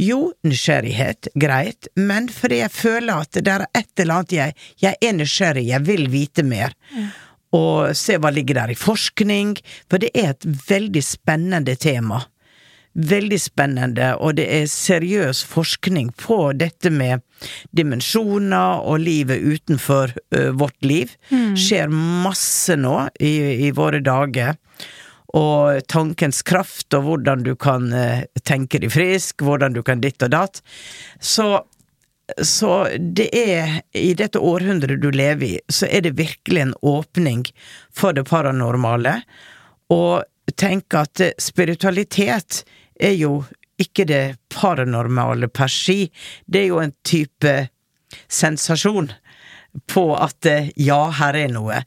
Jo, 0.00 0.32
nysgjerrighet, 0.46 1.30
greit, 1.36 1.90
men 1.96 2.30
fordi 2.32 2.62
jeg 2.62 2.72
føler 2.72 3.26
at 3.26 3.36
det 3.36 3.54
er 3.54 3.66
et 3.68 4.04
eller 4.04 4.22
annet 4.22 4.36
jeg 4.38 4.56
Jeg 4.80 4.96
er 5.02 5.12
nysgjerrig, 5.12 5.66
jeg 5.68 5.86
vil 5.86 6.08
vite 6.10 6.42
mer. 6.42 6.72
Og 7.52 7.96
se 7.96 8.18
hva 8.20 8.30
ligger 8.32 8.62
der 8.62 8.72
i 8.72 8.78
forskning, 8.78 9.56
for 9.88 10.00
det 10.00 10.10
er 10.14 10.34
et 10.34 10.48
veldig 10.68 11.04
spennende 11.04 11.76
tema. 11.76 12.22
Veldig 12.98 13.36
spennende, 13.38 14.08
og 14.18 14.34
det 14.40 14.48
er 14.50 14.64
seriøs 14.66 15.44
forskning 15.46 16.08
på 16.18 16.50
dette 16.58 16.90
med 16.90 17.22
dimensjoner 17.70 18.82
og 18.82 19.04
livet 19.04 19.38
utenfor 19.38 20.16
uh, 20.34 20.48
vårt 20.58 20.82
liv. 20.82 21.12
Skjer 21.54 21.92
masse 21.94 22.74
nå 22.74 22.96
i, 23.22 23.68
i 23.68 23.70
våre 23.70 24.00
dager. 24.02 24.58
Og 25.38 25.78
tankens 25.86 26.40
kraft, 26.42 26.88
og 26.96 27.04
hvordan 27.06 27.44
du 27.46 27.52
kan 27.54 27.86
uh, 27.94 28.24
tenke 28.42 28.80
deg 28.82 28.90
frisk, 28.90 29.44
hvordan 29.46 29.76
du 29.76 29.84
kan 29.86 30.02
ditt 30.02 30.24
og 30.26 30.32
datt. 30.34 30.58
Så, 31.22 31.46
så 32.42 32.72
det 32.98 33.28
er, 33.30 33.78
i 33.94 34.10
dette 34.18 34.42
århundret 34.42 34.98
du 35.04 35.12
lever 35.14 35.46
i, 35.52 35.60
så 35.70 35.86
er 35.86 36.02
det 36.08 36.16
virkelig 36.18 36.64
en 36.64 36.74
åpning 36.82 37.46
for 37.94 38.16
det 38.18 38.26
paranormale. 38.26 39.20
Og 39.94 40.26
tenke 40.58 41.04
at 41.06 41.22
spiritualitet 41.38 42.64
er 43.00 43.16
jo 43.18 43.32
ikke 43.78 44.04
det 44.08 44.22
paranormale 44.50 45.48
per 45.54 45.70
si, 45.70 46.08
det 46.46 46.64
er 46.64 46.70
jo 46.72 46.80
en 46.82 46.94
type 47.06 47.54
sensasjon 48.28 49.12
på 49.92 50.04
at 50.16 50.46
eh, 50.48 50.70
ja, 50.80 51.02
her 51.20 51.36
er 51.38 51.52
noe. 51.52 51.82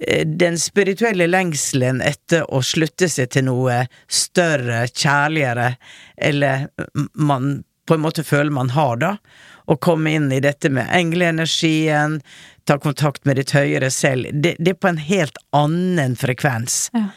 Eh, 0.00 0.26
Den 0.26 0.58
spirituelle 0.58 1.28
lengselen 1.30 2.00
etter 2.02 2.48
å 2.50 2.62
slutte 2.64 3.08
seg 3.12 3.30
til 3.34 3.46
noe 3.50 3.84
større, 4.08 4.86
kjærligere, 4.88 5.74
eller 6.16 6.68
man 7.14 7.60
på 7.86 7.96
en 7.96 8.04
måte 8.04 8.24
føler 8.26 8.54
man 8.54 8.70
har, 8.74 8.98
da. 9.02 9.16
Å 9.70 9.76
komme 9.78 10.12
inn 10.14 10.30
i 10.34 10.40
dette 10.42 10.70
med 10.72 10.90
engleenergien, 10.94 12.20
ta 12.66 12.78
kontakt 12.78 13.26
med 13.26 13.38
ditt 13.38 13.54
høyere 13.54 13.90
selv. 13.94 14.30
Det, 14.32 14.56
det 14.58 14.74
er 14.74 14.78
på 14.82 14.90
en 14.90 15.02
helt 15.02 15.38
annen 15.54 16.16
frekvens. 16.18 16.88
Ja. 16.94 17.08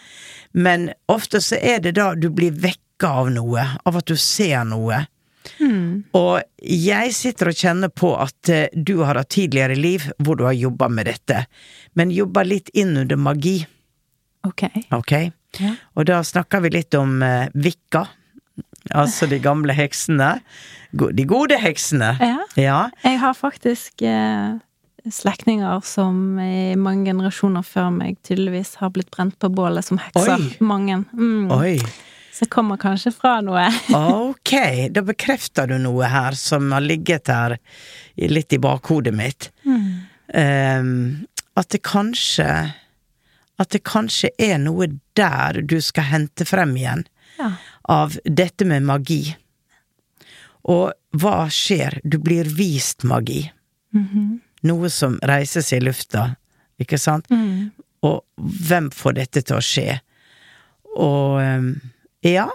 Men 0.54 0.92
ofte 1.10 1.42
så 1.42 1.58
er 1.58 1.82
det 1.82 1.96
da 1.98 2.12
du 2.14 2.30
blir 2.30 2.54
vekka 2.94 3.10
av 3.10 3.32
noe, 3.32 3.64
av 3.86 3.98
at 3.98 4.06
du 4.06 4.16
ser 4.18 4.64
noe. 4.66 5.06
Og 6.16 6.42
jeg 6.62 7.14
sitter 7.14 7.50
og 7.50 7.56
kjenner 7.56 7.90
på 7.90 8.14
at 8.16 8.50
eh, 8.50 8.70
du 8.74 9.04
har 9.04 9.16
hatt 9.20 9.30
tidligere 9.30 9.76
liv 9.76 10.06
hvor 10.24 10.38
du 10.38 10.46
har 10.46 10.54
jobba 10.54 10.88
med 10.90 11.06
dette, 11.06 11.46
men 11.96 12.12
jobba 12.12 12.44
litt 12.44 12.70
inn 12.74 12.96
under 12.98 13.16
magi, 13.18 13.66
Ok. 14.46 14.64
okay? 14.92 15.32
Ja. 15.60 15.76
Og 15.96 16.06
da 16.06 16.22
snakker 16.24 16.62
vi 16.64 16.70
litt 16.74 16.94
om 16.96 17.22
uh, 17.22 17.48
vikka, 17.54 18.08
altså 18.92 19.28
de 19.30 19.40
gamle 19.40 19.74
heksene. 19.74 20.42
De 20.92 21.24
gode 21.26 21.56
heksene. 21.62 22.18
Ja. 22.20 22.40
Ja. 22.60 22.80
Jeg 23.04 23.20
har 23.22 23.34
faktisk 23.38 24.02
uh, 24.04 24.58
slektninger 25.08 25.84
som 25.86 26.40
i 26.40 26.76
mange 26.76 27.12
generasjoner 27.12 27.64
før 27.64 27.92
meg 27.94 28.18
tydeligvis 28.24 28.76
har 28.82 28.92
blitt 28.96 29.12
brent 29.14 29.38
på 29.40 29.52
bålet 29.54 29.86
som 29.86 30.02
hekser. 30.02 30.40
Oi. 30.40 30.58
Mange. 30.60 31.04
Mm. 31.14 31.52
Oi. 31.54 31.78
Så 32.34 32.46
jeg 32.48 32.50
kommer 32.56 32.80
kanskje 32.82 33.12
fra 33.14 33.36
noe. 33.46 33.68
Ok, 34.30 34.54
da 34.90 35.04
bekrefter 35.06 35.68
du 35.70 35.76
noe 35.82 36.08
her 36.10 36.34
som 36.40 36.72
har 36.74 36.82
ligget 36.82 37.30
her 37.30 37.58
litt 38.18 38.54
i 38.54 38.60
bakhodet 38.62 39.14
mitt. 39.14 39.52
Ehm, 40.34 41.28
at 41.56 41.70
det 41.70 41.84
kanskje 41.86 42.48
At 43.62 43.70
det 43.70 43.84
kanskje 43.86 44.32
er 44.42 44.58
noe 44.58 44.88
der 45.16 45.60
du 45.62 45.76
skal 45.86 46.08
hente 46.10 46.46
frem 46.50 46.72
igjen 46.76 47.04
Ja. 47.38 47.52
av 47.90 48.16
dette 48.26 48.66
med 48.66 48.82
magi. 48.84 49.36
Og 50.66 50.92
hva 51.14 51.46
skjer? 51.54 52.00
Du 52.04 52.18
blir 52.18 52.50
vist 52.50 53.04
magi. 53.04 53.52
Noe 54.64 54.90
som 54.90 55.20
reises 55.22 55.70
i 55.74 55.80
lufta, 55.80 56.36
ikke 56.82 56.98
sant? 56.98 57.30
og 58.04 58.24
hvem 58.38 58.90
får 58.92 59.14
dette 59.22 59.42
til 59.46 59.56
å 59.60 59.64
skje? 59.64 60.00
Og 60.98 61.38
um, 61.42 61.70
ja, 62.24 62.48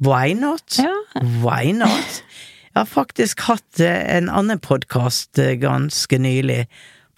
why 0.00 0.32
not? 0.38 0.78
Ja. 0.78 0.94
Why 1.42 1.72
not? 1.76 2.22
Jeg 2.70 2.84
har 2.84 2.88
faktisk 2.88 3.40
hatt 3.48 3.80
eh, 3.82 4.04
en 4.16 4.30
annen 4.30 4.60
podkast 4.62 5.40
ganske 5.60 6.18
nylig, 6.22 6.62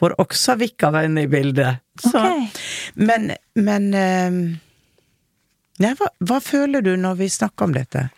hvor 0.00 0.14
også 0.18 0.56
Vika 0.58 0.88
var 0.94 1.04
inne 1.06 1.26
i 1.26 1.30
bildet. 1.30 1.82
Så, 2.00 2.18
Ok. 2.18 2.58
Men, 2.94 3.30
men 3.54 3.90
nei, 3.92 5.92
hva, 5.98 6.08
hva 6.24 6.38
føler 6.42 6.82
du 6.82 6.94
når 6.98 7.20
vi 7.20 7.28
snakker 7.30 7.68
om 7.68 7.74
dette? 7.76 8.08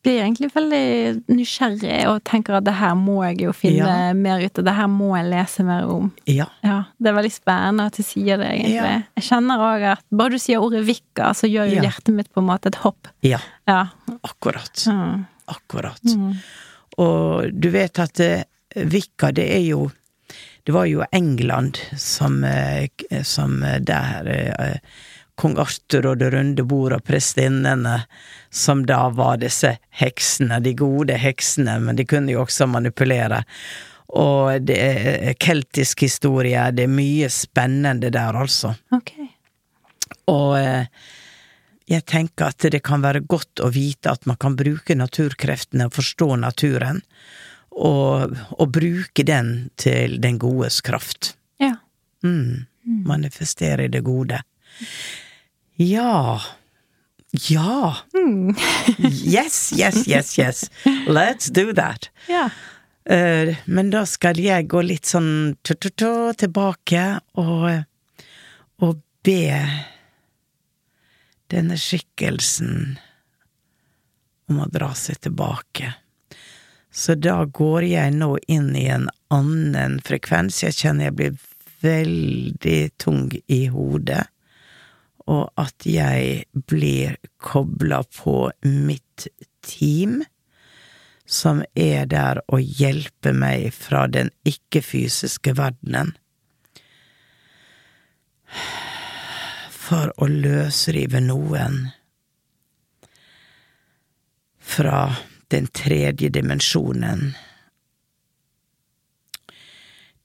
Eh, 0.00 0.08
blir 0.08 0.22
egentlig 0.22 0.48
veldig 0.54 1.24
nysgjerrig 1.28 2.06
og 2.08 2.22
tenker 2.24 2.54
at 2.56 2.64
det 2.64 2.72
her 2.78 2.94
må 2.96 3.18
jeg 3.28 3.42
jo 3.44 3.52
finne 3.52 3.84
Ja. 3.86 4.12
mer 4.14 4.40
ut 4.40 4.58
av. 4.58 4.64
Det 4.64 4.74
her 4.74 4.86
må 4.88 5.10
jeg 5.16 5.26
lese 5.30 5.64
mer 5.64 5.84
om. 5.88 6.12
Ja. 6.26 6.46
Ja, 6.64 6.84
Det 7.00 7.08
er 7.10 7.12
veldig 7.18 7.32
spennende 7.32 7.86
at 7.86 7.92
du 7.96 8.02
sier 8.02 8.38
det, 8.38 8.46
egentlig. 8.48 8.74
Ja. 8.74 9.02
Jeg 9.16 9.24
kjenner 9.24 9.58
òg 9.58 9.82
at 9.92 10.02
bare 10.10 10.30
du 10.30 10.38
sier 10.38 10.58
ordet 10.60 10.86
vikka 10.86 11.34
så 11.34 11.46
gjør 11.50 11.68
jo 11.74 11.82
hjertet 11.82 12.14
mitt 12.14 12.32
på 12.32 12.40
en 12.40 12.46
måte 12.48 12.66
et 12.68 12.76
hopp. 12.76 13.08
Ja, 13.22 13.38
Ja. 13.68 13.88
akkurat. 14.24 14.86
Akkurat. 15.48 16.02
Mm. 16.04 16.36
Og 16.98 17.60
du 17.60 17.70
vet 17.70 17.98
at 17.98 18.14
vikka 18.16 18.46
Vika, 18.76 19.32
det 19.34 19.50
er 19.50 19.64
jo 19.66 19.90
Det 20.64 20.72
var 20.74 20.84
jo 20.86 21.02
England 21.12 21.78
som, 21.96 22.44
eh, 22.44 22.86
k- 22.96 23.22
som 23.24 23.62
eh, 23.64 23.78
der 23.80 24.28
eh, 24.28 24.78
Kong 25.40 25.56
Arthur 25.58 26.10
og 26.10 26.18
Det 26.20 26.30
runde 26.34 26.64
bordet 26.68 27.00
og 27.00 27.06
prestinnene, 27.08 28.02
som 28.50 28.84
da 28.86 29.06
var 29.14 29.40
disse 29.40 29.76
heksene, 30.02 30.60
de 30.60 30.74
gode 30.76 31.16
heksene, 31.16 31.78
men 31.80 31.96
de 31.96 32.04
kunne 32.08 32.34
jo 32.34 32.42
også 32.44 32.68
manipulere. 32.68 33.42
Og 34.20 34.66
det 34.66 34.76
er 34.76 35.38
keltisk 35.40 36.02
historie, 36.04 36.66
det 36.74 36.84
er 36.84 36.92
mye 36.92 37.30
spennende 37.32 38.10
der, 38.12 38.36
altså. 38.36 38.74
Okay. 38.92 39.30
Og 40.28 40.58
eh, 40.58 40.90
jeg 41.90 42.04
tenker 42.10 42.50
at 42.50 42.66
det 42.74 42.82
kan 42.86 43.02
være 43.02 43.22
godt 43.24 43.62
å 43.64 43.70
vite 43.74 44.12
at 44.12 44.26
man 44.28 44.38
kan 44.40 44.58
bruke 44.58 44.94
naturkreftene 44.98 45.88
og 45.88 45.96
forstå 45.96 46.28
naturen, 46.42 47.00
og, 47.70 48.36
og 48.58 48.74
bruke 48.74 49.24
den 49.24 49.70
til 49.80 50.18
den 50.20 50.36
godes 50.42 50.80
kraft. 50.84 51.34
Ja. 51.62 51.76
Mm. 52.26 52.66
Manifestere 53.06 53.88
det 53.88 54.02
gode. 54.04 54.42
Ja. 55.80 56.40
Ja. 57.30 57.96
Yes, 59.24 59.72
yes, 59.78 60.08
yes, 60.08 60.38
yes. 60.38 60.70
Let's 61.06 61.50
do 61.50 61.72
that. 61.72 62.10
Ja. 62.28 62.50
Uh, 63.10 63.56
men 63.64 63.90
da 63.90 64.04
skal 64.06 64.38
jeg 64.38 64.68
gå 64.68 64.82
litt 64.84 65.08
sånn 65.08 65.56
tu-tu-tu 65.64 66.34
tilbake 66.36 67.04
og, 67.40 67.70
og 68.84 69.00
be 69.24 69.46
denne 71.50 71.78
skikkelsen 71.80 72.98
om 74.52 74.60
å 74.60 74.68
dra 74.68 74.90
seg 74.94 75.22
tilbake. 75.24 75.94
Så 76.92 77.16
da 77.16 77.38
går 77.46 77.88
jeg 77.88 78.18
nå 78.20 78.34
inn 78.52 78.74
i 78.76 78.84
en 78.92 79.08
annen 79.32 79.96
frekvens. 80.04 80.60
Jeg 80.66 80.76
kjenner 80.76 81.08
jeg 81.08 81.16
blir 81.16 81.40
veldig 81.80 82.80
tung 83.00 83.30
i 83.48 83.64
hodet, 83.72 84.26
og 85.26 85.50
at 85.60 85.86
jeg 85.86 86.44
blir 86.70 87.16
kobla 87.42 88.02
på 88.16 88.50
mitt 88.64 89.28
team 89.66 90.20
som 91.30 91.62
er 91.78 92.08
der 92.10 92.40
og 92.50 92.60
hjelper 92.60 93.36
meg 93.36 93.68
fra 93.74 94.06
den 94.10 94.32
ikke-fysiske 94.48 95.54
verdenen. 95.58 96.16
For 99.70 100.10
å 100.18 100.26
løsrive 100.30 101.22
noen 101.22 101.78
fra 104.58 105.04
den 105.50 105.66
tredje 105.74 106.30
dimensjonen. 106.34 107.30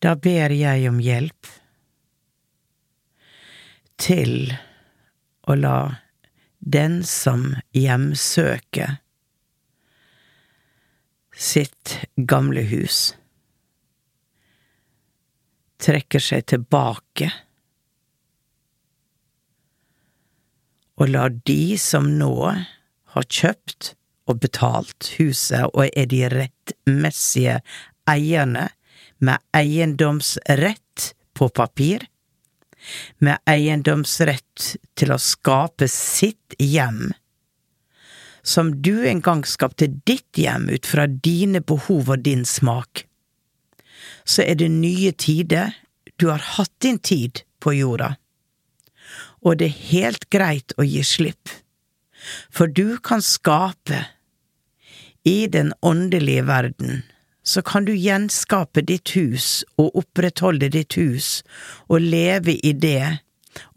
Da 0.01 0.13
ber 0.21 0.53
jeg 0.53 0.89
om 0.89 0.99
hjelp 1.01 1.49
til 4.01 4.53
å 5.47 5.55
la 5.57 5.79
den 6.59 7.01
som 7.05 7.53
hjemsøker 7.75 8.97
sitt 11.35 11.97
gamle 12.15 12.63
hus, 12.69 13.13
trekker 15.83 16.23
seg 16.23 16.47
tilbake 16.49 17.27
og 20.95 21.11
lar 21.11 21.35
de 21.47 21.75
som 21.81 22.07
nå 22.19 22.33
har 23.15 23.27
kjøpt 23.27 23.91
og 24.31 24.39
betalt 24.41 25.11
huset 25.19 25.67
og 25.73 25.91
er 25.91 26.07
de 26.09 26.23
rettmessige 26.31 27.59
eierne 28.09 28.69
med 29.23 29.43
eiendomsrett 29.55 31.11
på 31.35 31.49
papir, 31.51 32.07
med 33.23 33.41
eiendomsrett 33.49 34.75
til 34.97 35.13
å 35.13 35.21
skape 35.21 35.87
sitt 35.91 36.57
hjem, 36.61 37.13
som 38.45 38.71
du 38.85 39.07
en 39.09 39.23
gang 39.25 39.41
skapte 39.47 39.87
ditt 40.05 40.37
hjem 40.37 40.69
ut 40.69 40.85
fra 40.85 41.07
dine 41.07 41.63
behov 41.65 42.11
og 42.13 42.25
din 42.25 42.45
smak, 42.45 43.05
så 44.25 44.45
er 44.45 44.59
det 44.59 44.69
nye 44.73 45.13
tider, 45.17 45.73
du 46.17 46.29
har 46.29 46.43
hatt 46.55 46.73
din 46.81 46.99
tid 46.99 47.43
på 47.59 47.73
jorda, 47.79 48.15
og 49.45 49.59
det 49.59 49.69
er 49.69 49.81
helt 49.91 50.29
greit 50.33 50.73
å 50.77 50.85
gi 50.85 51.03
slipp, 51.05 51.49
for 52.49 52.69
du 52.69 52.97
kan 53.05 53.21
skape 53.21 54.05
i 55.25 55.45
den 55.49 55.73
åndelige 55.85 56.45
verden, 56.45 57.03
så 57.45 57.61
kan 57.61 57.85
du 57.85 57.93
gjenskape 57.95 58.81
ditt 58.81 59.11
hus 59.15 59.63
og 59.77 59.93
opprettholde 60.01 60.71
ditt 60.73 60.97
hus 60.97 61.43
og 61.85 62.01
leve 62.01 62.55
i 62.57 62.73
det 62.73 63.19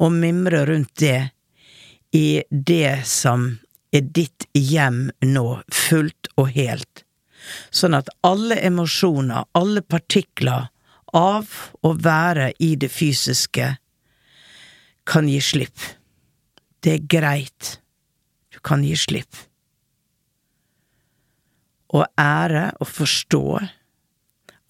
og 0.00 0.14
mimre 0.16 0.64
rundt 0.70 0.94
det 1.02 1.30
i 2.16 2.42
det 2.48 3.04
som 3.04 3.50
er 3.92 4.08
ditt 4.16 4.46
hjem 4.56 5.10
nå, 5.24 5.44
fullt 5.72 6.30
og 6.40 6.48
helt, 6.56 7.04
sånn 7.70 7.96
at 7.98 8.08
alle 8.24 8.56
emosjoner, 8.64 9.44
alle 9.52 9.84
partikler 9.84 10.70
av 11.16 11.52
å 11.84 11.92
være 11.92 12.50
i 12.64 12.74
det 12.80 12.90
fysiske 12.92 13.74
kan 15.08 15.28
gi 15.28 15.40
slipp. 15.44 15.84
Det 16.84 16.96
er 16.96 17.06
greit, 17.16 17.78
du 18.52 18.60
kan 18.64 18.84
gi 18.84 18.96
slipp 18.96 19.47
og 21.88 22.06
ære 22.20 22.70
og 22.80 22.88
forstå 22.88 23.44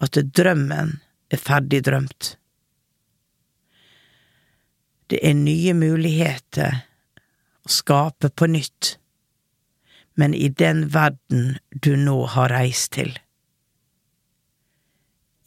at 0.04 0.18
drømmen 0.36 0.98
er 1.30 1.42
ferdig 1.42 1.82
drømt. 1.86 2.36
Det 5.10 5.20
er 5.24 5.34
nye 5.34 5.74
muligheter 5.74 6.82
å 7.64 7.72
skape 7.72 8.30
på 8.30 8.48
nytt, 8.52 8.96
men 10.20 10.34
i 10.34 10.48
den 10.48 10.88
verden 10.94 11.56
du 11.72 11.94
nå 11.96 12.18
har 12.34 12.52
reist 12.52 12.92
til. 12.98 13.14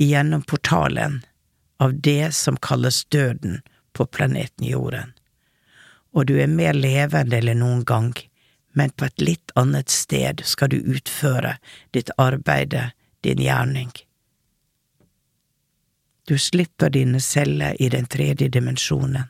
Gjennom 0.02 0.42
portalen 0.50 1.20
av 1.82 1.94
det 2.02 2.34
som 2.34 2.58
kalles 2.58 3.04
døden 3.14 3.62
på 3.94 4.08
planeten 4.10 4.66
Jorden, 4.66 5.14
og 6.12 6.28
du 6.28 6.36
er 6.42 6.50
mer 6.52 6.76
levende 6.76 7.40
enn 7.40 7.62
noen 7.62 7.86
gang 7.88 8.12
men 8.74 8.90
på 8.90 9.06
et 9.06 9.22
litt 9.22 9.52
annet 9.56 9.90
sted 9.90 10.44
skal 10.46 10.72
du 10.72 10.78
utføre 10.80 11.58
ditt 11.92 12.12
arbeide, 12.18 12.92
din 13.22 13.42
gjerning. 13.42 13.92
Du 16.28 16.38
slipper 16.38 16.90
dine 16.90 17.20
celler 17.20 17.82
i 17.82 17.90
den 17.90 18.06
tredje 18.06 18.48
dimensjonen. 18.50 19.28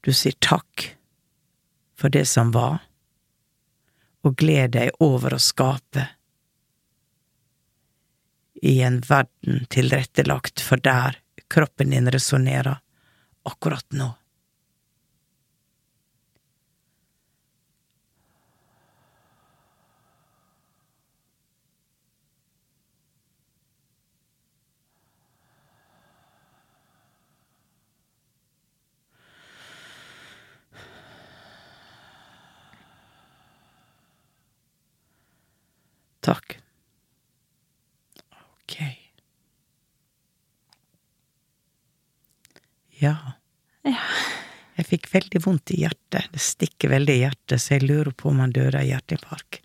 Du 0.00 0.12
sier 0.14 0.36
takk 0.38 0.86
for 1.98 2.08
det 2.08 2.24
som 2.28 2.52
var, 2.54 2.78
og 4.24 4.36
gled 4.36 4.76
deg 4.76 4.94
over 5.00 5.34
å 5.36 5.40
skape 5.40 6.06
i 8.60 8.80
en 8.84 9.00
verden 9.00 9.64
tilrettelagt 9.72 10.60
for 10.60 10.80
der 10.84 11.18
kroppen 11.48 11.90
din 11.90 12.10
resonnerer 12.12 12.80
akkurat 13.48 13.86
nå. 13.96 14.12
Takk. 36.20 36.58
Ok. 38.30 38.76
Ja. 43.00 43.16
Ja. 43.88 44.04
Jeg 44.76 44.86
fikk 44.88 45.08
veldig 45.12 45.40
vondt 45.44 45.72
i 45.74 45.82
hjertet. 45.82 46.28
Det 46.32 46.40
stikker 46.40 46.92
veldig 46.92 47.16
i 47.16 47.24
hjertet, 47.24 47.60
så 47.60 47.76
jeg 47.76 47.88
lurer 47.88 48.12
på 48.16 48.30
om 48.30 48.40
han 48.40 48.52
døde 48.54 48.80
av 48.80 48.86
hjerteinfarkt. 48.86 49.60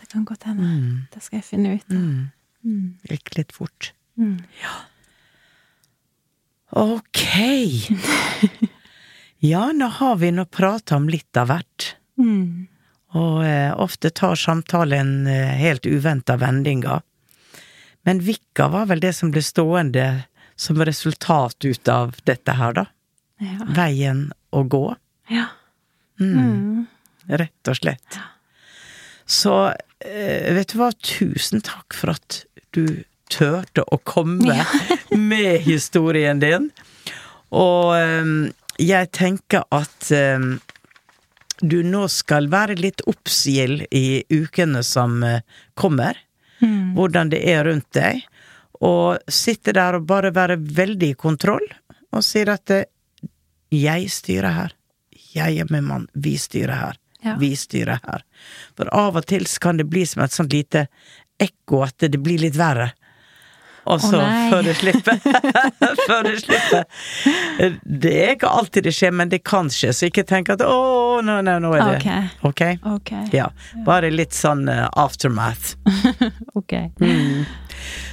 Det 0.00 0.08
kan 0.12 0.24
godt 0.28 0.46
hende. 0.48 0.68
Mm. 0.68 1.02
Det 1.12 1.20
skal 1.24 1.40
jeg 1.40 1.48
finne 1.48 1.76
ut. 1.76 1.92
av. 1.92 2.30
Mm. 2.62 2.86
gikk 3.10 3.32
litt 3.36 3.52
fort. 3.56 3.92
Mm. 4.20 4.38
Ja. 4.60 4.74
Ok. 6.82 7.22
ja, 9.52 9.64
nå 9.72 9.88
har 9.98 10.16
vi 10.20 10.30
nå 10.32 10.44
prata 10.48 10.96
om 10.96 11.08
litt 11.12 11.36
av 11.36 11.50
hvert. 11.52 11.88
Mm. 12.20 12.68
Og 13.18 13.44
eh, 13.44 13.72
ofte 13.76 14.10
tar 14.10 14.38
samtalen 14.40 15.26
eh, 15.26 15.54
helt 15.60 15.86
uventa 15.86 16.36
vendinger. 16.40 17.02
Men 18.02 18.22
Vikka 18.24 18.68
var 18.72 18.88
vel 18.90 19.02
det 19.04 19.12
som 19.18 19.30
ble 19.34 19.42
stående 19.44 20.24
som 20.56 20.80
resultat 20.84 21.64
ut 21.64 21.88
av 21.88 22.16
dette 22.28 22.56
her, 22.56 22.76
da. 22.76 22.86
Ja. 23.42 23.66
Veien 23.74 24.28
å 24.54 24.62
gå, 24.70 24.84
ja. 25.32 25.48
rett 27.26 27.70
og 27.70 27.78
slett. 27.78 28.18
Så 29.26 29.54
eh, 29.72 30.52
vet 30.54 30.72
du 30.72 30.78
hva, 30.78 30.92
tusen 31.02 31.62
takk 31.64 31.96
for 31.96 32.14
at 32.14 32.42
du 32.76 33.02
turte 33.32 33.84
å 33.84 33.98
komme 34.06 34.62
med 35.32 35.64
historien 35.66 36.40
din. 36.42 36.70
Og 37.52 37.92
jeg 38.80 39.08
tenker 39.12 39.66
at 39.74 40.08
du 41.62 41.78
nå 41.86 42.04
skal 42.10 42.50
være 42.50 42.74
litt 42.80 43.00
oppsigel 43.06 43.84
i 43.90 44.22
ukene 44.28 44.82
som 44.82 45.22
kommer. 45.78 46.18
kommer. 46.62 46.94
Hvordan 46.94 47.30
det 47.32 47.42
er 47.50 47.64
rundt 47.66 47.90
deg. 47.96 48.22
Og 48.82 49.18
sitte 49.30 49.74
der 49.74 49.98
og 49.98 50.06
bare 50.06 50.32
være 50.34 50.58
veldig 50.58 51.12
i 51.12 51.18
kontroll, 51.18 51.64
og 52.12 52.24
sier 52.26 52.50
at 52.54 52.70
eh, 52.74 52.88
jeg 53.72 54.10
styrer 54.10 54.56
her. 54.56 54.74
Jeg 55.32 55.62
er 55.62 55.70
min 55.72 55.86
mann. 55.86 56.08
Vi 56.12 56.36
styrer 56.38 56.74
her. 56.76 56.98
Ja. 57.22 57.36
Vi 57.40 57.54
styrer 57.56 58.02
her. 58.02 58.24
For 58.76 58.90
av 58.94 59.16
og 59.20 59.26
til 59.30 59.46
kan 59.62 59.78
det 59.78 59.86
bli 59.90 60.02
som 60.06 60.24
et 60.24 60.34
sånt 60.34 60.52
lite 60.52 60.88
ekko 61.40 61.84
at 61.86 62.02
det 62.02 62.20
blir 62.20 62.42
litt 62.42 62.58
verre. 62.58 62.90
Og 63.84 64.00
så, 64.00 64.18
oh, 64.22 64.50
før 64.52 64.62
det 64.62 64.74
slipper 64.78 65.18
Før 66.06 66.22
det 66.28 66.36
slipper. 66.44 66.84
Det 67.82 68.12
er 68.24 68.34
ikke 68.36 68.50
alltid 68.50 68.86
det 68.86 68.92
skjer, 68.94 69.14
men 69.18 69.32
det 69.32 69.42
kan 69.48 69.70
skje, 69.72 69.90
så 69.96 70.06
ikke 70.06 70.24
tenk 70.28 70.52
at 70.54 70.62
å, 70.62 71.18
nå, 71.24 71.40
nå, 71.42 71.56
nå 71.64 71.72
er 71.74 71.98
det 71.98 72.14
Ok? 72.46 72.62
Ok. 72.92 73.12
Ja. 73.34 73.48
Bare 73.86 74.12
litt 74.14 74.36
sånn 74.36 74.68
uh, 74.70 74.86
aftermath. 74.98 75.74
Ok. 76.58 76.74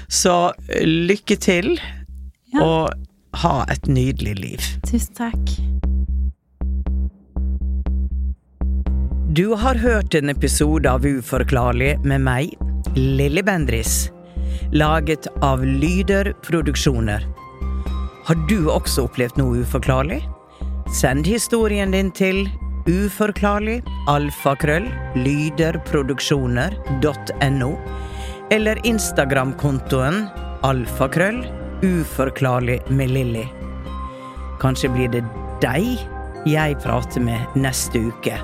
Så 0.10 0.34
eh, 0.72 0.86
lykke 0.88 1.36
til, 1.38 1.76
Ja. 2.50 2.64
og 2.66 3.38
ha 3.44 3.66
et 3.70 3.86
nydelig 3.86 4.34
liv. 4.40 4.70
Tusen 4.90 5.14
takk. 5.14 5.52
Du 9.30 9.54
har 9.62 9.78
hørt 9.78 10.16
en 10.18 10.34
episode 10.34 10.90
av 10.90 11.06
Uforklarlig 11.06 12.00
med 12.02 12.26
meg, 12.26 12.56
Lilly 12.98 13.44
Bendris. 13.46 14.08
Laget 14.72 15.28
av 15.42 15.66
Lyder 15.66 16.34
Produksjoner. 16.42 17.26
Har 18.26 18.36
du 18.50 18.70
også 18.70 19.08
opplevd 19.08 19.40
noe 19.40 19.64
uforklarlig? 19.64 20.20
Send 20.94 21.26
historien 21.26 21.92
din 21.94 22.12
til 22.14 22.44
uforklarlig 22.90 23.80
alfakrøll 24.10 24.88
eller 28.54 28.82
Instagram-kontoen 28.86 30.24
alfakrøll 30.66 31.44
med 32.90 33.14
Lilly. 33.16 33.46
Kanskje 34.62 34.92
blir 34.94 35.12
det 35.14 35.26
deg 35.64 36.02
jeg 36.50 36.80
prater 36.84 37.24
med 37.24 37.60
neste 37.60 38.02
uke. 38.10 38.38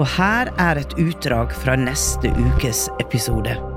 Og 0.00 0.06
her 0.16 0.48
er 0.58 0.80
et 0.80 0.96
utdrag 0.98 1.52
fra 1.52 1.76
neste 1.76 2.32
ukes 2.32 2.88
episode. 3.02 3.69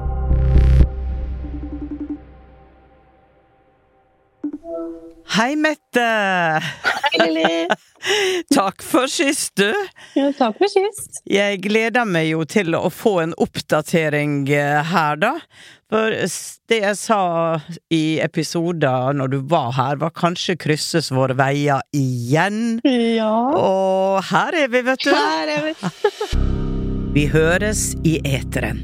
Hei, 5.30 5.56
Mette! 5.56 6.00
Hei, 6.84 7.18
Lilly. 7.20 7.68
Takk 8.54 8.84
for 8.84 9.08
sist, 9.08 9.56
du. 9.56 9.72
Ja, 10.18 10.28
takk 10.36 10.58
for 10.60 10.68
sist. 10.70 11.22
Jeg 11.30 11.62
gleder 11.64 12.06
meg 12.06 12.28
jo 12.28 12.44
til 12.50 12.76
å 12.76 12.90
få 12.92 13.16
en 13.24 13.36
oppdatering 13.42 14.44
eh, 14.52 14.82
her, 14.92 15.18
da. 15.22 15.32
For 15.94 16.12
det 16.70 16.80
jeg 16.82 16.98
sa 17.00 17.22
i 17.94 18.20
episoder 18.24 19.16
når 19.16 19.32
du 19.32 19.38
var 19.50 19.72
her, 19.78 20.00
var 20.02 20.14
kanskje 20.18 20.58
krysses 20.60 21.12
våre 21.16 21.38
veier 21.40 21.86
igjen. 21.96 22.82
Ja. 22.84 23.32
Og 23.56 24.20
her 24.34 24.58
er 24.66 24.74
vi, 24.74 24.84
vet 24.90 25.06
du. 25.08 25.14
Her 25.16 25.54
er 25.56 25.70
vi. 25.70 25.78
Vi 27.14 27.28
høres 27.30 27.92
i 28.10 28.18
eteren. 28.26 28.80